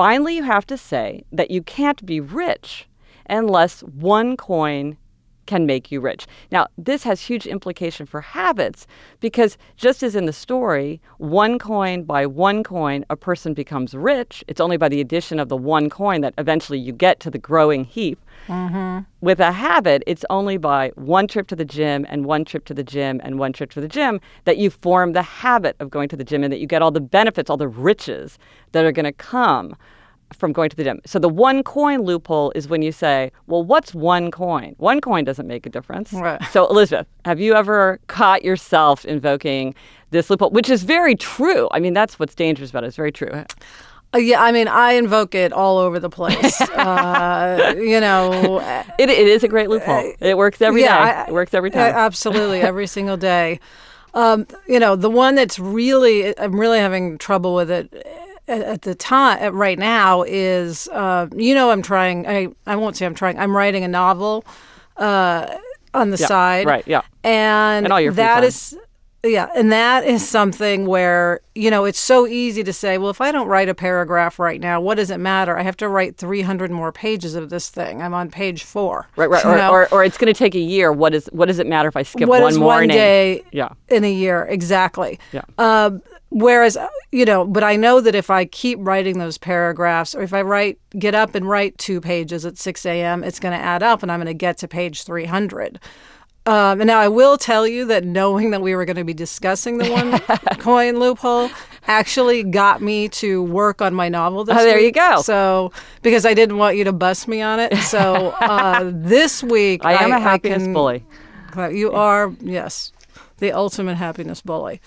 Finally, 0.00 0.36
you 0.36 0.44
have 0.44 0.66
to 0.66 0.78
say 0.78 1.22
that 1.30 1.50
you 1.50 1.62
can't 1.62 2.06
be 2.06 2.20
rich 2.20 2.88
unless 3.28 3.82
one 3.82 4.34
coin 4.34 4.96
can 5.50 5.66
make 5.66 5.90
you 5.90 6.00
rich. 6.00 6.28
Now, 6.52 6.68
this 6.78 7.02
has 7.02 7.20
huge 7.20 7.44
implication 7.44 8.06
for 8.06 8.20
habits 8.20 8.86
because 9.18 9.58
just 9.76 10.00
as 10.04 10.14
in 10.14 10.26
the 10.26 10.32
story, 10.32 11.00
one 11.18 11.58
coin 11.58 12.04
by 12.04 12.24
one 12.24 12.62
coin 12.62 13.04
a 13.10 13.16
person 13.16 13.52
becomes 13.52 13.92
rich. 13.92 14.44
It's 14.46 14.60
only 14.60 14.76
by 14.76 14.88
the 14.88 15.00
addition 15.00 15.40
of 15.40 15.48
the 15.48 15.56
one 15.56 15.90
coin 15.90 16.20
that 16.20 16.34
eventually 16.38 16.78
you 16.78 16.92
get 16.92 17.18
to 17.20 17.32
the 17.32 17.38
growing 17.38 17.82
heap. 17.82 18.20
Mm-hmm. 18.46 19.00
With 19.20 19.40
a 19.40 19.50
habit, 19.50 20.04
it's 20.06 20.24
only 20.30 20.56
by 20.56 20.92
one 20.94 21.26
trip 21.26 21.48
to 21.48 21.56
the 21.56 21.64
gym 21.64 22.06
and 22.08 22.24
one 22.24 22.44
trip 22.44 22.64
to 22.66 22.74
the 22.74 22.84
gym 22.84 23.20
and 23.24 23.36
one 23.40 23.52
trip 23.52 23.72
to 23.72 23.80
the 23.80 23.88
gym 23.88 24.20
that 24.44 24.56
you 24.56 24.70
form 24.70 25.14
the 25.14 25.22
habit 25.22 25.74
of 25.80 25.90
going 25.90 26.08
to 26.10 26.16
the 26.16 26.24
gym 26.24 26.44
and 26.44 26.52
that 26.52 26.60
you 26.60 26.68
get 26.68 26.80
all 26.80 26.92
the 26.92 27.00
benefits, 27.00 27.50
all 27.50 27.56
the 27.56 27.66
riches 27.66 28.38
that 28.70 28.84
are 28.84 28.92
going 28.92 29.04
to 29.04 29.12
come 29.12 29.74
from 30.32 30.52
going 30.52 30.70
to 30.70 30.76
the 30.76 30.84
gym. 30.84 31.00
So 31.06 31.18
the 31.18 31.28
one 31.28 31.62
coin 31.62 32.02
loophole 32.02 32.52
is 32.54 32.68
when 32.68 32.82
you 32.82 32.92
say, 32.92 33.32
well, 33.46 33.62
what's 33.62 33.94
one 33.94 34.30
coin? 34.30 34.74
One 34.78 35.00
coin 35.00 35.24
doesn't 35.24 35.46
make 35.46 35.66
a 35.66 35.70
difference. 35.70 36.12
Right. 36.12 36.42
So, 36.50 36.68
Elizabeth, 36.68 37.06
have 37.24 37.40
you 37.40 37.54
ever 37.54 38.00
caught 38.06 38.44
yourself 38.44 39.04
invoking 39.04 39.74
this 40.10 40.30
loophole, 40.30 40.50
which 40.50 40.70
is 40.70 40.82
very 40.82 41.16
true? 41.16 41.68
I 41.72 41.80
mean, 41.80 41.94
that's 41.94 42.18
what's 42.18 42.34
dangerous 42.34 42.70
about 42.70 42.84
it. 42.84 42.88
It's 42.88 42.96
very 42.96 43.12
true. 43.12 43.44
Uh, 44.12 44.18
yeah, 44.18 44.42
I 44.42 44.50
mean, 44.50 44.66
I 44.66 44.92
invoke 44.92 45.34
it 45.34 45.52
all 45.52 45.78
over 45.78 46.00
the 46.00 46.10
place. 46.10 46.60
uh, 46.72 47.74
you 47.76 48.00
know, 48.00 48.60
it, 48.98 49.08
it 49.08 49.28
is 49.28 49.44
a 49.44 49.48
great 49.48 49.68
loophole. 49.68 50.12
It 50.18 50.36
works 50.36 50.60
every 50.60 50.82
yeah, 50.82 51.24
day. 51.24 51.30
it 51.30 51.32
works 51.32 51.54
every 51.54 51.70
time. 51.70 51.94
absolutely, 51.94 52.60
every 52.60 52.86
single 52.86 53.16
day. 53.16 53.60
Um, 54.12 54.48
you 54.66 54.80
know, 54.80 54.96
the 54.96 55.10
one 55.10 55.36
that's 55.36 55.60
really, 55.60 56.36
I'm 56.36 56.58
really 56.58 56.80
having 56.80 57.18
trouble 57.18 57.54
with 57.54 57.70
it 57.70 57.94
at 58.50 58.82
the 58.82 58.94
time 58.94 59.56
right 59.56 59.78
now 59.78 60.22
is 60.22 60.88
uh, 60.88 61.28
you 61.34 61.54
know 61.54 61.70
I'm 61.70 61.82
trying 61.82 62.26
I 62.26 62.48
I 62.66 62.76
won't 62.76 62.96
say 62.96 63.06
I'm 63.06 63.14
trying 63.14 63.38
I'm 63.38 63.56
writing 63.56 63.84
a 63.84 63.88
novel 63.88 64.44
uh, 64.96 65.56
on 65.94 66.10
the 66.10 66.18
yeah, 66.18 66.26
side. 66.26 66.66
right 66.66 66.84
yeah. 66.86 67.02
And, 67.24 67.86
and 67.86 67.92
all 67.92 68.00
your 68.00 68.12
that 68.14 68.44
is 68.44 68.76
yeah 69.22 69.50
and 69.54 69.70
that 69.70 70.04
is 70.04 70.26
something 70.26 70.86
where 70.86 71.40
you 71.54 71.70
know 71.70 71.84
it's 71.84 71.98
so 71.98 72.26
easy 72.26 72.64
to 72.64 72.72
say 72.72 72.96
well 72.96 73.10
if 73.10 73.20
I 73.20 73.30
don't 73.30 73.48
write 73.48 73.68
a 73.68 73.74
paragraph 73.74 74.38
right 74.38 74.58
now 74.60 74.80
what 74.80 74.96
does 74.96 75.10
it 75.10 75.18
matter? 75.18 75.56
I 75.56 75.62
have 75.62 75.76
to 75.78 75.88
write 75.88 76.16
300 76.16 76.70
more 76.70 76.90
pages 76.90 77.34
of 77.34 77.50
this 77.50 77.68
thing. 77.68 78.02
I'm 78.02 78.14
on 78.14 78.30
page 78.30 78.64
four 78.64 79.08
right 79.16 79.30
right 79.30 79.44
or, 79.44 79.62
or, 79.66 79.88
or, 79.92 80.04
it's 80.04 80.18
going 80.18 80.32
to 80.32 80.38
take 80.38 80.54
a 80.54 80.60
year. 80.60 80.92
What 80.92 81.14
is 81.14 81.28
what 81.32 81.46
does 81.46 81.58
it 81.58 81.66
matter 81.66 81.88
if 81.88 81.96
I 81.96 82.02
skip 82.02 82.28
what 82.28 82.42
one 82.42 82.58
morning 82.58 82.88
one 82.88 82.96
day 82.96 83.44
yeah. 83.52 83.68
in 83.88 84.04
a 84.04 84.12
year? 84.12 84.44
Exactly. 84.44 85.20
Yeah. 85.32 85.42
Uh, 85.58 85.98
Whereas, 86.30 86.78
you 87.10 87.24
know, 87.24 87.44
but 87.44 87.64
I 87.64 87.74
know 87.74 88.00
that 88.00 88.14
if 88.14 88.30
I 88.30 88.44
keep 88.44 88.78
writing 88.80 89.18
those 89.18 89.36
paragraphs, 89.36 90.14
or 90.14 90.22
if 90.22 90.32
I 90.32 90.42
write, 90.42 90.78
get 90.96 91.14
up 91.14 91.34
and 91.34 91.48
write 91.48 91.76
two 91.76 92.00
pages 92.00 92.46
at 92.46 92.56
6 92.56 92.86
a.m., 92.86 93.24
it's 93.24 93.40
going 93.40 93.58
to 93.58 93.62
add 93.62 93.82
up 93.82 94.02
and 94.02 94.12
I'm 94.12 94.18
going 94.18 94.26
to 94.28 94.34
get 94.34 94.58
to 94.58 94.68
page 94.68 95.02
300. 95.02 95.80
Um, 96.46 96.80
and 96.80 96.86
now 96.86 97.00
I 97.00 97.08
will 97.08 97.36
tell 97.36 97.66
you 97.66 97.84
that 97.86 98.04
knowing 98.04 98.52
that 98.52 98.62
we 98.62 98.74
were 98.74 98.84
going 98.84 98.96
to 98.96 99.04
be 99.04 99.12
discussing 99.12 99.78
the 99.78 99.90
one 99.90 100.18
coin 100.58 100.98
loophole 100.98 101.50
actually 101.86 102.44
got 102.44 102.80
me 102.80 103.08
to 103.08 103.42
work 103.42 103.82
on 103.82 103.92
my 103.92 104.08
novel 104.08 104.44
this 104.44 104.56
oh, 104.56 104.64
there 104.64 104.76
week. 104.76 104.86
you 104.86 104.92
go. 104.92 105.20
So, 105.22 105.72
because 106.02 106.24
I 106.24 106.32
didn't 106.32 106.56
want 106.56 106.76
you 106.76 106.84
to 106.84 106.92
bust 106.92 107.28
me 107.28 107.42
on 107.42 107.60
it. 107.60 107.76
So, 107.78 108.28
uh, 108.40 108.90
this 108.94 109.42
week, 109.42 109.84
I 109.84 110.02
am 110.02 110.12
I, 110.12 110.16
a 110.16 110.20
happiness 110.20 110.62
can, 110.62 110.72
bully. 110.72 111.04
You 111.56 111.92
are, 111.92 112.32
yes, 112.40 112.92
the 113.38 113.52
ultimate 113.52 113.96
happiness 113.96 114.40
bully. 114.40 114.80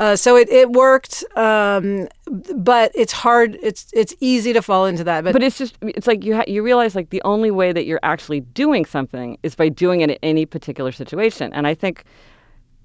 Uh, 0.00 0.16
so 0.16 0.34
it, 0.34 0.48
it 0.48 0.72
worked, 0.72 1.22
um, 1.36 2.08
but 2.56 2.90
it's 2.94 3.12
hard. 3.12 3.58
It's 3.62 3.86
it's 3.92 4.14
easy 4.18 4.54
to 4.54 4.62
fall 4.62 4.86
into 4.86 5.04
that. 5.04 5.24
But 5.24 5.34
but 5.34 5.42
it's 5.42 5.58
just 5.58 5.76
it's 5.82 6.06
like 6.06 6.24
you 6.24 6.36
ha- 6.36 6.44
you 6.48 6.62
realize 6.62 6.94
like 6.94 7.10
the 7.10 7.20
only 7.22 7.50
way 7.50 7.70
that 7.70 7.84
you're 7.84 8.00
actually 8.02 8.40
doing 8.40 8.86
something 8.86 9.36
is 9.42 9.54
by 9.54 9.68
doing 9.68 10.00
it 10.00 10.08
in 10.08 10.18
any 10.22 10.46
particular 10.46 10.90
situation. 10.90 11.52
And 11.52 11.66
I 11.66 11.74
think 11.74 12.04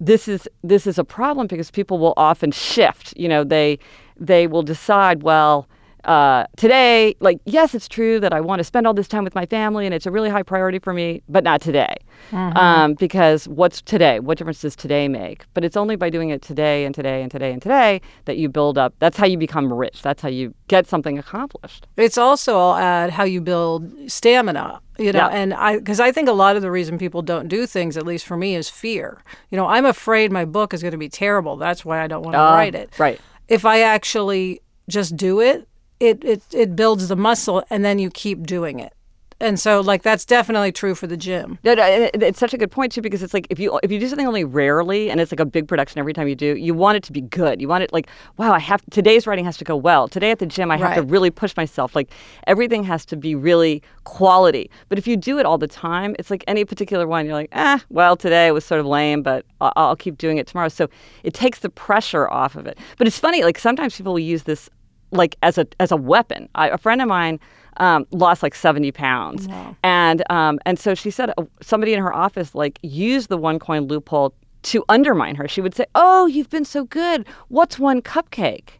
this 0.01 0.27
is 0.27 0.49
this 0.61 0.85
is 0.85 0.99
a 0.99 1.05
problem 1.05 1.47
because 1.47 1.71
people 1.71 1.99
will 1.99 2.15
often 2.17 2.51
shift. 2.51 3.13
You 3.15 3.29
know, 3.29 3.45
they 3.45 3.79
they 4.19 4.45
will 4.45 4.63
decide 4.63 5.23
well 5.23 5.69
uh, 6.05 6.45
today, 6.55 7.15
like, 7.19 7.39
yes, 7.45 7.73
it's 7.73 7.87
true 7.87 8.19
that 8.19 8.33
I 8.33 8.41
want 8.41 8.59
to 8.59 8.63
spend 8.63 8.85
all 8.85 8.93
this 8.93 9.07
time 9.07 9.23
with 9.23 9.35
my 9.35 9.45
family 9.45 9.85
and 9.85 9.93
it's 9.93 10.05
a 10.05 10.11
really 10.11 10.29
high 10.29 10.43
priority 10.43 10.79
for 10.79 10.93
me, 10.93 11.21
but 11.27 11.43
not 11.43 11.61
today. 11.61 11.95
Mm-hmm. 12.31 12.57
Um, 12.57 12.93
because 12.93 13.47
what's 13.47 13.81
today? 13.81 14.19
What 14.19 14.37
difference 14.37 14.61
does 14.61 14.75
today 14.75 15.07
make? 15.07 15.45
But 15.53 15.63
it's 15.63 15.75
only 15.75 15.95
by 15.95 16.09
doing 16.09 16.29
it 16.29 16.41
today 16.41 16.85
and 16.85 16.93
today 16.93 17.21
and 17.21 17.31
today 17.31 17.51
and 17.51 17.61
today 17.61 18.01
that 18.25 18.37
you 18.37 18.49
build 18.49 18.77
up. 18.77 18.93
That's 18.99 19.17
how 19.17 19.25
you 19.25 19.37
become 19.37 19.73
rich. 19.73 20.01
That's 20.01 20.21
how 20.21 20.29
you 20.29 20.53
get 20.67 20.87
something 20.87 21.17
accomplished. 21.17 21.87
It's 21.97 22.17
also, 22.17 22.57
I'll 22.57 22.75
add, 22.75 23.09
how 23.09 23.23
you 23.23 23.41
build 23.41 23.91
stamina 24.11 24.81
you 24.97 25.11
know 25.11 25.19
yeah. 25.19 25.27
and 25.29 25.53
i 25.53 25.77
because 25.77 25.99
i 25.99 26.11
think 26.11 26.27
a 26.27 26.33
lot 26.33 26.55
of 26.55 26.61
the 26.61 26.71
reason 26.71 26.97
people 26.97 27.21
don't 27.21 27.47
do 27.47 27.65
things 27.65 27.97
at 27.97 28.05
least 28.05 28.25
for 28.25 28.37
me 28.37 28.55
is 28.55 28.69
fear 28.69 29.21
you 29.49 29.57
know 29.57 29.67
i'm 29.67 29.85
afraid 29.85 30.31
my 30.31 30.45
book 30.45 30.73
is 30.73 30.81
going 30.81 30.91
to 30.91 30.97
be 30.97 31.09
terrible 31.09 31.57
that's 31.57 31.83
why 31.83 32.01
i 32.01 32.07
don't 32.07 32.23
want 32.23 32.33
to 32.33 32.39
uh, 32.39 32.53
write 32.53 32.75
it 32.75 32.97
right 32.97 33.19
if 33.47 33.65
i 33.65 33.81
actually 33.81 34.61
just 34.87 35.15
do 35.15 35.41
it 35.41 35.67
it, 35.99 36.23
it 36.23 36.43
it 36.53 36.75
builds 36.75 37.07
the 37.07 37.15
muscle 37.15 37.63
and 37.69 37.83
then 37.85 37.99
you 37.99 38.09
keep 38.09 38.45
doing 38.45 38.79
it. 38.79 38.93
And 39.41 39.59
so 39.59 39.81
like 39.81 40.01
that's 40.01 40.23
definitely 40.23 40.71
true 40.71 40.95
for 40.95 41.07
the 41.07 41.17
gym. 41.17 41.59
It's 41.63 42.39
such 42.39 42.53
a 42.53 42.57
good 42.57 42.71
point 42.71 42.93
too 42.93 43.01
because 43.01 43.21
it's 43.21 43.33
like 43.33 43.47
if 43.49 43.59
you 43.59 43.77
if 43.83 43.91
you 43.91 43.99
do 43.99 44.07
something 44.07 44.27
only 44.27 44.45
rarely 44.45 45.09
and 45.09 45.19
it's 45.19 45.29
like 45.29 45.41
a 45.41 45.45
big 45.45 45.67
production 45.67 45.99
every 45.99 46.13
time 46.13 46.29
you 46.29 46.35
do 46.35 46.55
you 46.55 46.73
want 46.73 46.95
it 46.95 47.03
to 47.03 47.11
be 47.11 47.19
good. 47.19 47.59
You 47.59 47.67
want 47.67 47.83
it 47.83 47.91
like 47.91 48.07
wow 48.37 48.53
i 48.53 48.59
have 48.59 48.81
today's 48.91 49.27
writing 49.27 49.43
has 49.43 49.57
to 49.57 49.65
go 49.65 49.75
well. 49.75 50.07
Today 50.07 50.31
at 50.31 50.39
the 50.39 50.45
gym 50.45 50.71
i 50.71 50.77
have 50.77 50.87
right. 50.87 50.95
to 50.95 51.03
really 51.03 51.31
push 51.31 51.55
myself. 51.57 51.95
Like 51.95 52.11
everything 52.47 52.85
has 52.85 53.05
to 53.07 53.17
be 53.17 53.35
really 53.35 53.83
quality. 54.05 54.71
But 54.87 54.99
if 54.99 55.05
you 55.05 55.17
do 55.17 55.37
it 55.37 55.45
all 55.45 55.57
the 55.57 55.67
time 55.67 56.15
it's 56.17 56.31
like 56.31 56.45
any 56.47 56.63
particular 56.63 57.05
one 57.05 57.25
you're 57.25 57.35
like 57.35 57.49
ah 57.51 57.83
well 57.89 58.15
today 58.15 58.51
was 58.51 58.63
sort 58.63 58.79
of 58.79 58.85
lame 58.85 59.21
but 59.21 59.45
I'll, 59.59 59.73
I'll 59.75 59.95
keep 59.97 60.17
doing 60.17 60.37
it 60.37 60.47
tomorrow. 60.47 60.69
So 60.69 60.89
it 61.23 61.33
takes 61.33 61.59
the 61.59 61.69
pressure 61.69 62.29
off 62.29 62.55
of 62.55 62.67
it. 62.67 62.77
But 62.97 63.05
it's 63.05 63.19
funny 63.19 63.43
like 63.43 63.59
sometimes 63.59 63.97
people 63.97 64.13
will 64.13 64.19
use 64.19 64.43
this 64.43 64.69
like 65.15 65.35
as 65.43 65.57
a 65.57 65.67
as 65.79 65.91
a 65.91 65.97
weapon. 65.97 66.49
I, 66.55 66.69
a 66.69 66.77
friend 66.77 67.01
of 67.01 67.07
mine 67.07 67.39
um, 67.77 68.05
lost 68.11 68.43
like 68.43 68.55
seventy 68.55 68.91
pounds, 68.91 69.47
wow. 69.47 69.75
and 69.83 70.23
um, 70.29 70.59
and 70.65 70.79
so 70.79 70.95
she 70.95 71.11
said 71.11 71.31
uh, 71.37 71.43
somebody 71.61 71.93
in 71.93 71.99
her 71.99 72.13
office 72.13 72.55
like 72.55 72.79
used 72.81 73.29
the 73.29 73.37
one 73.37 73.59
coin 73.59 73.87
loophole 73.87 74.33
to 74.63 74.83
undermine 74.89 75.35
her. 75.35 75.47
She 75.47 75.61
would 75.61 75.75
say, 75.75 75.85
"Oh, 75.95 76.25
you've 76.25 76.49
been 76.49 76.65
so 76.65 76.85
good. 76.85 77.27
What's 77.47 77.79
one 77.79 78.01
cupcake?" 78.01 78.79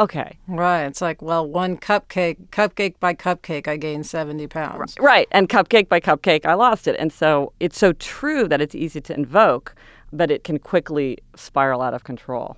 Okay. 0.00 0.38
Right. 0.48 0.84
It's 0.84 1.02
like, 1.02 1.20
well, 1.20 1.46
one 1.46 1.76
cupcake, 1.76 2.48
cupcake 2.48 2.94
by 3.00 3.12
cupcake, 3.12 3.68
I 3.68 3.76
gained 3.76 4.06
70 4.06 4.46
pounds. 4.46 4.96
Right. 4.98 5.28
And 5.30 5.46
cupcake 5.46 5.90
by 5.90 6.00
cupcake, 6.00 6.46
I 6.46 6.54
lost 6.54 6.88
it. 6.88 6.96
And 6.98 7.12
so 7.12 7.52
it's 7.60 7.78
so 7.78 7.92
true 7.92 8.48
that 8.48 8.62
it's 8.62 8.74
easy 8.74 9.02
to 9.02 9.14
invoke, 9.14 9.74
but 10.10 10.30
it 10.30 10.42
can 10.42 10.58
quickly 10.58 11.18
spiral 11.36 11.82
out 11.82 11.92
of 11.92 12.04
control. 12.04 12.56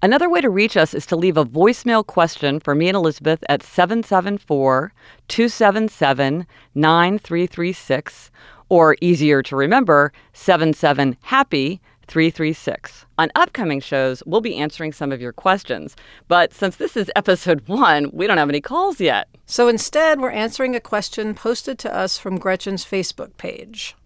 Another 0.00 0.30
way 0.30 0.40
to 0.40 0.48
reach 0.48 0.76
us 0.76 0.94
is 0.94 1.06
to 1.06 1.16
leave 1.16 1.36
a 1.36 1.44
voicemail 1.44 2.06
question 2.06 2.60
for 2.60 2.72
me 2.72 2.88
and 2.88 2.94
Elizabeth 2.94 3.42
at 3.48 3.64
774 3.64 4.92
277 5.26 6.46
9336, 6.76 8.30
or 8.68 8.96
easier 9.00 9.42
to 9.42 9.56
remember, 9.56 10.12
77 10.32 11.16
Happy 11.22 11.80
336. 12.06 13.06
On 13.18 13.28
upcoming 13.34 13.80
shows, 13.80 14.22
we'll 14.24 14.40
be 14.40 14.56
answering 14.56 14.92
some 14.92 15.10
of 15.10 15.20
your 15.20 15.32
questions. 15.32 15.96
But 16.28 16.54
since 16.54 16.76
this 16.76 16.96
is 16.96 17.10
episode 17.16 17.62
one, 17.66 18.08
we 18.12 18.28
don't 18.28 18.38
have 18.38 18.48
any 18.48 18.60
calls 18.60 19.00
yet. 19.00 19.26
So 19.46 19.66
instead, 19.66 20.20
we're 20.20 20.30
answering 20.30 20.76
a 20.76 20.80
question 20.80 21.34
posted 21.34 21.76
to 21.80 21.92
us 21.92 22.18
from 22.18 22.38
Gretchen's 22.38 22.84
Facebook 22.84 23.36
page. 23.36 23.96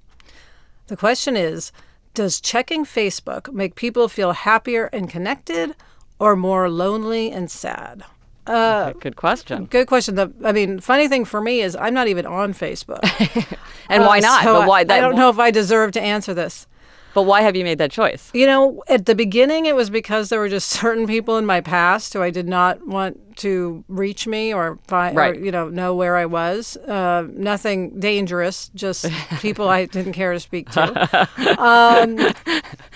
The 0.87 0.96
question 0.96 1.37
is 1.37 1.70
Does 2.14 2.40
checking 2.40 2.85
Facebook 2.85 3.52
make 3.52 3.75
people 3.75 4.09
feel 4.09 4.33
happier 4.33 4.87
and 4.87 5.09
connected 5.09 5.75
or 6.19 6.37
more 6.37 6.69
lonely 6.69 7.31
and 7.31 7.50
sad? 7.50 8.04
Uh, 8.47 8.92
good 8.95 9.16
question. 9.16 9.66
Good 9.66 9.87
question. 9.87 10.16
The, 10.16 10.33
I 10.45 10.52
mean, 10.52 10.81
funny 10.81 11.09
thing 11.09 11.25
for 11.25 11.40
me 11.40 11.61
is 11.61 11.76
I'm 11.76 11.95
not 11.95 12.09
even 12.09 12.26
on 12.26 12.52
Facebook. 12.52 13.00
and 13.88 14.02
uh, 14.02 14.07
why 14.07 14.19
not? 14.19 14.42
So 14.42 14.61
but 14.61 14.69
why? 14.69 14.85
That, 14.85 14.99
I 14.99 15.00
don't 15.00 15.16
know 15.16 15.31
if 15.31 15.38
I 15.38 15.50
deserve 15.50 15.92
to 15.92 16.02
answer 16.02 16.35
this. 16.35 16.66
But 17.14 17.23
why 17.23 17.42
have 17.42 17.57
you 17.57 17.64
made 17.64 17.78
that 17.78 17.90
choice? 17.90 18.31
You 18.33 18.47
know, 18.47 18.83
at 18.88 19.07
the 19.07 19.14
beginning, 19.14 19.66
it 19.66 19.76
was 19.76 19.90
because 19.90 20.28
there 20.28 20.38
were 20.40 20.49
just 20.49 20.69
certain 20.81 21.07
people 21.07 21.38
in 21.38 21.47
my 21.47 21.61
past 21.61 22.12
who 22.12 22.23
I 22.23 22.31
did 22.31 22.49
not 22.49 22.87
want 22.87 23.37
to 23.37 23.85
reach 23.88 24.26
me 24.26 24.52
or 24.52 24.78
find, 24.87 25.16
right. 25.16 25.37
or, 25.37 25.38
you 25.38 25.50
know, 25.50 25.69
know 25.69 25.95
where 25.95 26.16
I 26.16 26.26
was. 26.26 26.76
Uh, 26.76 27.26
nothing 27.33 27.99
dangerous, 27.99 28.71
just 28.75 29.07
people 29.40 29.69
I 29.69 29.87
didn't 29.87 30.12
care 30.12 30.33
to 30.33 30.40
speak 30.40 30.71
to. 30.71 31.28
Um, 31.62 32.19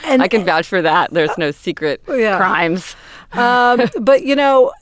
and 0.05 0.23
I 0.23 0.29
can 0.29 0.45
vouch 0.45 0.67
for 0.67 0.83
that. 0.83 1.13
There's 1.13 1.37
no 1.39 1.51
secret 1.51 2.03
yeah. 2.09 2.37
crimes. 2.37 2.97
um, 3.33 3.89
but 4.01 4.25
you 4.25 4.35
know, 4.35 4.73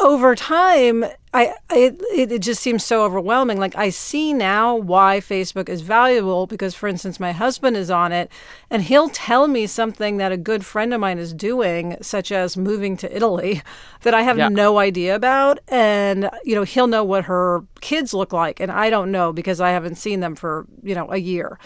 over 0.00 0.34
time, 0.34 1.04
I 1.32 1.54
it, 1.70 2.00
it 2.12 2.38
just 2.40 2.60
seems 2.60 2.84
so 2.84 3.04
overwhelming. 3.04 3.58
Like 3.58 3.76
I 3.76 3.90
see 3.90 4.32
now 4.32 4.74
why 4.74 5.20
Facebook 5.20 5.68
is 5.68 5.80
valuable 5.80 6.48
because, 6.48 6.74
for 6.74 6.88
instance, 6.88 7.20
my 7.20 7.30
husband 7.30 7.76
is 7.76 7.88
on 7.88 8.10
it, 8.10 8.30
and 8.68 8.82
he'll 8.82 9.08
tell 9.08 9.46
me 9.46 9.68
something 9.68 10.16
that 10.16 10.32
a 10.32 10.36
good 10.36 10.66
friend 10.66 10.92
of 10.92 11.00
mine 11.00 11.18
is 11.18 11.32
doing, 11.32 11.96
such 12.02 12.32
as 12.32 12.56
moving 12.56 12.96
to 12.96 13.16
Italy, 13.16 13.62
that 14.02 14.12
I 14.12 14.22
have 14.22 14.38
yeah. 14.38 14.48
no 14.48 14.78
idea 14.78 15.14
about, 15.14 15.60
and 15.68 16.28
you 16.44 16.56
know 16.56 16.64
he'll 16.64 16.88
know 16.88 17.04
what 17.04 17.26
her 17.26 17.64
kids 17.80 18.12
look 18.12 18.32
like, 18.32 18.58
and 18.58 18.72
I 18.72 18.90
don't 18.90 19.12
know 19.12 19.32
because 19.32 19.60
I 19.60 19.70
haven't 19.70 19.96
seen 19.96 20.18
them 20.18 20.34
for 20.34 20.66
you 20.82 20.96
know 20.96 21.12
a 21.12 21.18
year. 21.18 21.58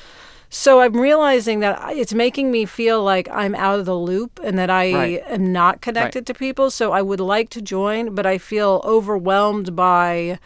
So 0.55 0.81
I'm 0.81 0.93
realizing 0.93 1.59
that 1.61 1.97
it's 1.97 2.15
making 2.15 2.53
me 2.53 2.65
feel 2.65 3.03
like 3.03 3.29
I'm 3.29 3.57
out 3.57 3.81
of 3.81 3.87
the 3.87 3.97
loop 3.97 4.39
and 4.45 4.57
that 4.57 4.71
I 4.71 4.93
right. 4.93 5.23
am 5.27 5.53
not 5.53 5.81
connected 5.81 6.21
right. 6.21 6.27
to 6.27 6.33
people. 6.33 6.71
So 6.71 6.93
I 6.93 7.03
would 7.03 7.19
like 7.19 7.51
to 7.51 7.61
join, 7.61 8.15
but 8.15 8.25
I 8.25 8.39
feel 8.39 8.81
overwhelmed 8.85 9.75
by 9.75 10.39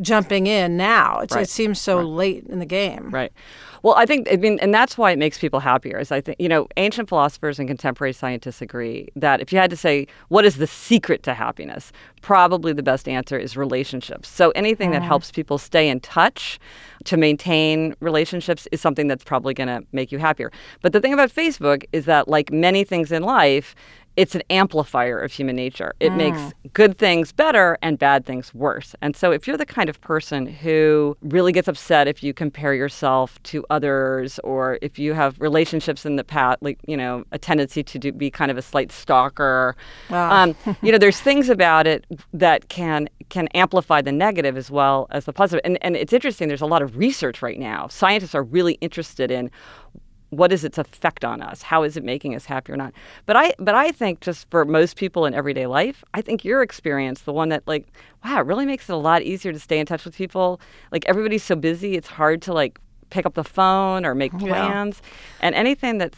jumping 0.00 0.46
in 0.46 0.76
now. 0.76 1.24
Right. 1.32 1.42
It 1.42 1.48
seems 1.48 1.80
so 1.80 2.00
late 2.00 2.44
in 2.48 2.60
the 2.60 2.64
game. 2.64 3.10
Right. 3.10 3.32
Well, 3.82 3.94
I 3.96 4.06
think 4.06 4.28
I 4.30 4.36
mean, 4.36 4.58
and 4.60 4.74
that's 4.74 4.98
why 4.98 5.10
it 5.10 5.18
makes 5.18 5.38
people 5.38 5.60
happier. 5.60 5.98
Is 5.98 6.12
I 6.12 6.20
think 6.20 6.40
you 6.40 6.48
know, 6.48 6.66
ancient 6.76 7.08
philosophers 7.08 7.58
and 7.58 7.68
contemporary 7.68 8.12
scientists 8.12 8.60
agree 8.60 9.08
that 9.16 9.40
if 9.40 9.52
you 9.52 9.58
had 9.58 9.70
to 9.70 9.76
say 9.76 10.06
what 10.28 10.44
is 10.44 10.56
the 10.56 10.66
secret 10.66 11.22
to 11.24 11.34
happiness, 11.34 11.92
probably 12.22 12.72
the 12.72 12.82
best 12.82 13.08
answer 13.08 13.38
is 13.38 13.56
relationships. 13.56 14.28
So 14.28 14.50
anything 14.50 14.90
mm. 14.90 14.94
that 14.94 15.02
helps 15.02 15.30
people 15.30 15.58
stay 15.58 15.88
in 15.88 16.00
touch 16.00 16.58
to 17.04 17.16
maintain 17.16 17.94
relationships 18.00 18.68
is 18.72 18.80
something 18.80 19.08
that's 19.08 19.24
probably 19.24 19.54
going 19.54 19.68
to 19.68 19.82
make 19.92 20.12
you 20.12 20.18
happier. 20.18 20.52
But 20.82 20.92
the 20.92 21.00
thing 21.00 21.12
about 21.12 21.30
Facebook 21.30 21.84
is 21.92 22.04
that, 22.04 22.28
like 22.28 22.52
many 22.52 22.84
things 22.84 23.10
in 23.10 23.22
life, 23.22 23.74
it's 24.16 24.34
an 24.34 24.42
amplifier 24.50 25.18
of 25.18 25.32
human 25.32 25.56
nature. 25.56 25.94
It 26.00 26.10
mm. 26.10 26.16
makes 26.16 26.54
good 26.72 26.98
things 26.98 27.32
better 27.32 27.78
and 27.82 27.98
bad 27.98 28.26
things 28.26 28.52
worse. 28.54 28.94
And 29.00 29.14
so, 29.16 29.30
if 29.32 29.46
you're 29.46 29.56
the 29.56 29.66
kind 29.66 29.88
of 29.88 30.00
person 30.00 30.46
who 30.46 31.16
really 31.22 31.52
gets 31.52 31.68
upset 31.68 32.08
if 32.08 32.22
you 32.22 32.34
compare 32.34 32.74
yourself 32.74 33.42
to 33.44 33.64
others, 33.70 34.38
or 34.40 34.78
if 34.82 34.98
you 34.98 35.14
have 35.14 35.40
relationships 35.40 36.04
in 36.04 36.16
the 36.16 36.24
past, 36.24 36.58
like, 36.60 36.78
you 36.86 36.96
know, 36.96 37.24
a 37.32 37.38
tendency 37.38 37.82
to 37.82 37.98
do, 37.98 38.12
be 38.12 38.30
kind 38.30 38.50
of 38.50 38.58
a 38.58 38.62
slight 38.62 38.92
stalker, 38.92 39.76
wow. 40.10 40.42
um, 40.42 40.56
you 40.82 40.92
know, 40.92 40.98
there's 40.98 41.20
things 41.20 41.48
about 41.48 41.86
it 41.86 42.04
that 42.32 42.68
can 42.68 43.08
can 43.28 43.46
amplify 43.48 44.02
the 44.02 44.12
negative 44.12 44.56
as 44.56 44.70
well 44.70 45.06
as 45.10 45.24
the 45.24 45.32
positive. 45.32 45.62
And, 45.64 45.78
and 45.82 45.96
it's 45.96 46.12
interesting, 46.12 46.48
there's 46.48 46.60
a 46.60 46.66
lot 46.66 46.82
of 46.82 46.96
research 46.96 47.42
right 47.42 47.58
now. 47.58 47.86
Scientists 47.88 48.34
are 48.34 48.42
really 48.42 48.74
interested 48.74 49.30
in 49.30 49.50
what 50.30 50.52
is 50.52 50.64
its 50.64 50.78
effect 50.78 51.24
on 51.24 51.42
us? 51.42 51.62
How 51.62 51.82
is 51.82 51.96
it 51.96 52.04
making 52.04 52.34
us 52.34 52.46
happy 52.46 52.72
or 52.72 52.76
not? 52.76 52.92
But 53.26 53.36
I 53.36 53.54
but 53.58 53.74
I 53.74 53.92
think 53.92 54.20
just 54.20 54.48
for 54.50 54.64
most 54.64 54.96
people 54.96 55.26
in 55.26 55.34
everyday 55.34 55.66
life, 55.66 56.02
I 56.14 56.22
think 56.22 56.44
your 56.44 56.62
experience, 56.62 57.22
the 57.22 57.32
one 57.32 57.48
that 57.50 57.62
like, 57.66 57.86
wow, 58.24 58.38
it 58.38 58.46
really 58.46 58.66
makes 58.66 58.88
it 58.88 58.92
a 58.92 58.96
lot 58.96 59.22
easier 59.22 59.52
to 59.52 59.58
stay 59.58 59.78
in 59.78 59.86
touch 59.86 60.04
with 60.04 60.14
people. 60.14 60.60
Like 60.92 61.04
everybody's 61.06 61.42
so 61.42 61.56
busy, 61.56 61.96
it's 61.96 62.08
hard 62.08 62.42
to 62.42 62.52
like 62.52 62.80
pick 63.10 63.26
up 63.26 63.34
the 63.34 63.44
phone 63.44 64.06
or 64.06 64.14
make 64.14 64.32
oh, 64.34 64.38
plans. 64.38 65.02
Yeah. 65.02 65.46
And 65.46 65.54
anything 65.54 65.98
that 65.98 66.14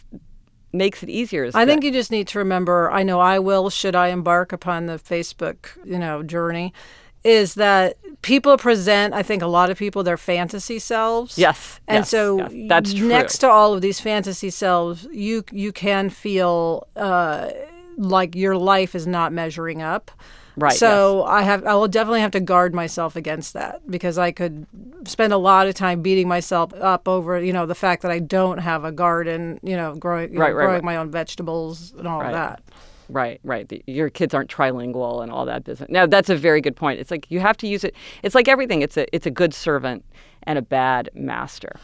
makes 0.74 1.02
it 1.02 1.10
easier. 1.10 1.50
I 1.54 1.66
think 1.66 1.84
you 1.84 1.92
just 1.92 2.10
need 2.10 2.28
to 2.28 2.38
remember, 2.38 2.90
I 2.90 3.02
know 3.02 3.20
I 3.20 3.38
will 3.38 3.68
should 3.70 3.94
I 3.94 4.08
embark 4.08 4.52
upon 4.52 4.86
the 4.86 4.94
Facebook, 4.94 5.70
you 5.84 5.98
know, 5.98 6.22
journey 6.22 6.72
is 7.24 7.54
that 7.54 7.96
people 8.22 8.56
present, 8.56 9.14
I 9.14 9.22
think, 9.22 9.42
a 9.42 9.46
lot 9.46 9.70
of 9.70 9.78
people 9.78 10.02
their 10.02 10.16
fantasy 10.16 10.78
selves. 10.78 11.36
Yes, 11.36 11.80
and 11.86 11.98
yes, 11.98 12.08
so 12.08 12.48
yes, 12.50 12.68
that's 12.68 12.94
true. 12.94 13.08
next 13.08 13.38
to 13.38 13.48
all 13.48 13.74
of 13.74 13.80
these 13.80 14.00
fantasy 14.00 14.50
selves, 14.50 15.06
you 15.12 15.44
you 15.52 15.72
can 15.72 16.10
feel 16.10 16.86
uh, 16.96 17.50
like 17.96 18.34
your 18.34 18.56
life 18.56 18.94
is 18.94 19.06
not 19.06 19.32
measuring 19.32 19.82
up. 19.82 20.10
Right. 20.54 20.74
So 20.74 21.20
yes. 21.20 21.28
I 21.30 21.42
have 21.42 21.66
I 21.66 21.74
will 21.74 21.88
definitely 21.88 22.20
have 22.20 22.32
to 22.32 22.40
guard 22.40 22.74
myself 22.74 23.16
against 23.16 23.54
that 23.54 23.90
because 23.90 24.18
I 24.18 24.32
could 24.32 24.66
spend 25.06 25.32
a 25.32 25.38
lot 25.38 25.66
of 25.66 25.74
time 25.74 26.02
beating 26.02 26.28
myself 26.28 26.74
up 26.74 27.08
over 27.08 27.40
you 27.40 27.52
know 27.52 27.64
the 27.64 27.74
fact 27.74 28.02
that 28.02 28.10
I 28.10 28.18
don't 28.18 28.58
have 28.58 28.84
a 28.84 28.92
garden, 28.92 29.58
you 29.62 29.76
know, 29.76 29.94
growing 29.94 30.32
you 30.32 30.38
right, 30.38 30.50
know, 30.50 30.56
right, 30.56 30.64
growing 30.64 30.74
right. 30.74 30.84
my 30.84 30.96
own 30.96 31.10
vegetables 31.10 31.92
and 31.92 32.06
all 32.06 32.20
of 32.20 32.32
that. 32.32 32.62
Right, 33.08 33.40
right. 33.44 33.68
The, 33.68 33.82
your 33.86 34.10
kids 34.10 34.34
aren't 34.34 34.50
trilingual 34.50 35.22
and 35.22 35.30
all 35.30 35.44
that 35.46 35.64
business. 35.64 35.90
Now 35.90 36.06
that's 36.06 36.30
a 36.30 36.36
very 36.36 36.60
good 36.60 36.76
point. 36.76 37.00
It's 37.00 37.10
like 37.10 37.30
you 37.30 37.40
have 37.40 37.56
to 37.58 37.66
use 37.66 37.84
it. 37.84 37.94
It's 38.22 38.34
like 38.34 38.48
everything. 38.48 38.82
It's 38.82 38.96
a 38.96 39.14
it's 39.14 39.26
a 39.26 39.30
good 39.30 39.54
servant 39.54 40.04
and 40.44 40.58
a 40.58 40.62
bad 40.62 41.10
master. 41.14 41.76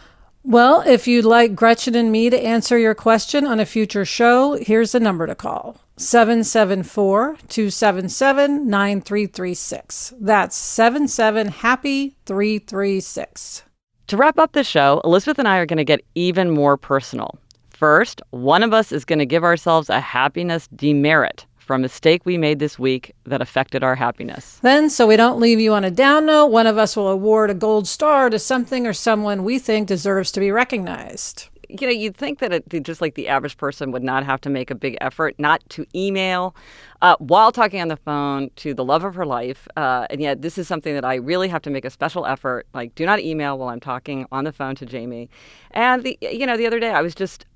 Well, 0.45 0.83
if 0.87 1.07
you'd 1.07 1.25
like 1.25 1.55
Gretchen 1.55 1.95
and 1.95 2.11
me 2.11 2.31
to 2.31 2.41
answer 2.41 2.79
your 2.79 2.95
question 2.95 3.47
on 3.47 3.61
a 3.61 3.67
future 3.67 4.05
show, 4.05 4.55
here's 4.55 4.93
the 4.93 5.01
number 5.01 5.27
to 5.27 5.35
call 5.35 5.79
774 5.99 7.37
277 7.49 8.69
9336. 8.69 10.15
That's 10.21 10.57
77 10.57 11.49
Happy 11.49 12.17
336. 12.25 13.65
To 14.07 14.17
wrap 14.17 14.39
up 14.39 14.53
the 14.53 14.65
show, 14.65 15.03
Elizabeth 15.05 15.39
and 15.39 15.49
I 15.49 15.59
are 15.59 15.67
going 15.67 15.77
to 15.77 15.85
get 15.85 16.05
even 16.15 16.51
more 16.51 16.79
personal. 16.79 17.39
First, 17.79 18.23
one 18.31 18.65
of 18.65 18.75
us 18.75 18.91
is 18.91 19.05
going 19.05 19.21
to 19.21 19.25
give 19.25 19.45
ourselves 19.45 19.89
a 19.89 20.01
happiness 20.01 20.67
demerit 20.75 21.47
for 21.59 21.77
a 21.77 21.79
mistake 21.79 22.23
we 22.25 22.37
made 22.37 22.59
this 22.59 22.77
week 22.77 23.15
that 23.23 23.41
affected 23.41 23.85
our 23.85 23.95
happiness. 23.95 24.59
Then, 24.63 24.91
so 24.91 25.07
we 25.07 25.15
don't 25.15 25.39
leave 25.39 25.61
you 25.61 25.73
on 25.75 25.85
a 25.85 25.91
down 25.93 26.27
note, 26.27 26.47
one 26.47 26.67
of 26.67 26.77
us 26.77 26.97
will 26.97 27.07
award 27.07 27.51
a 27.51 27.55
gold 27.55 27.87
star 27.87 28.31
to 28.31 28.39
something 28.41 28.85
or 28.85 28.93
someone 28.93 29.45
we 29.45 29.61
think 29.61 29.87
deserves 29.87 30.33
to 30.33 30.41
be 30.41 30.51
recognized. 30.51 31.51
You 31.69 31.87
know, 31.87 31.93
you'd 31.93 32.17
think 32.17 32.41
that 32.41 32.53
it, 32.53 32.83
just 32.83 33.01
like 33.01 33.15
the 33.15 33.29
average 33.29 33.57
person 33.57 33.93
would 33.93 34.03
not 34.03 34.25
have 34.25 34.41
to 34.41 34.51
make 34.51 34.73
a 34.73 34.75
big 34.75 34.99
effort 35.01 35.37
not 35.39 35.63
to 35.69 35.87
email 35.95 36.57
uh, 37.01 37.15
while 37.21 37.53
talking 37.53 37.81
on 37.81 37.87
the 37.87 37.97
phone 37.97 38.51
to 38.57 38.75
the 38.75 38.85
love 38.85 39.05
of 39.05 39.15
her 39.15 39.27
life. 39.27 39.69
Uh, 39.77 40.05
and 40.11 40.21
yet, 40.21 40.43
this 40.43 40.59
is 40.59 40.67
something 40.67 40.95
that 40.95 41.05
I 41.05 41.15
really 41.15 41.47
have 41.47 41.63
to 41.63 41.71
make 41.71 41.85
a 41.85 41.91
special 41.91 42.27
effort. 42.27 42.67
Like, 42.75 42.97
do 42.97 43.07
not 43.07 43.21
email 43.21 43.57
while 43.57 43.69
I'm 43.69 43.79
talking 43.79 44.27
on 44.33 44.43
the 44.43 44.53
phone 44.53 44.75
to 44.77 44.87
Jamie. 44.87 45.31
And 45.71 46.03
the, 46.03 46.19
you 46.21 46.45
know, 46.45 46.57
the 46.57 46.67
other 46.67 46.81
day 46.81 46.91
I 46.91 47.03
was 47.03 47.15
just 47.15 47.47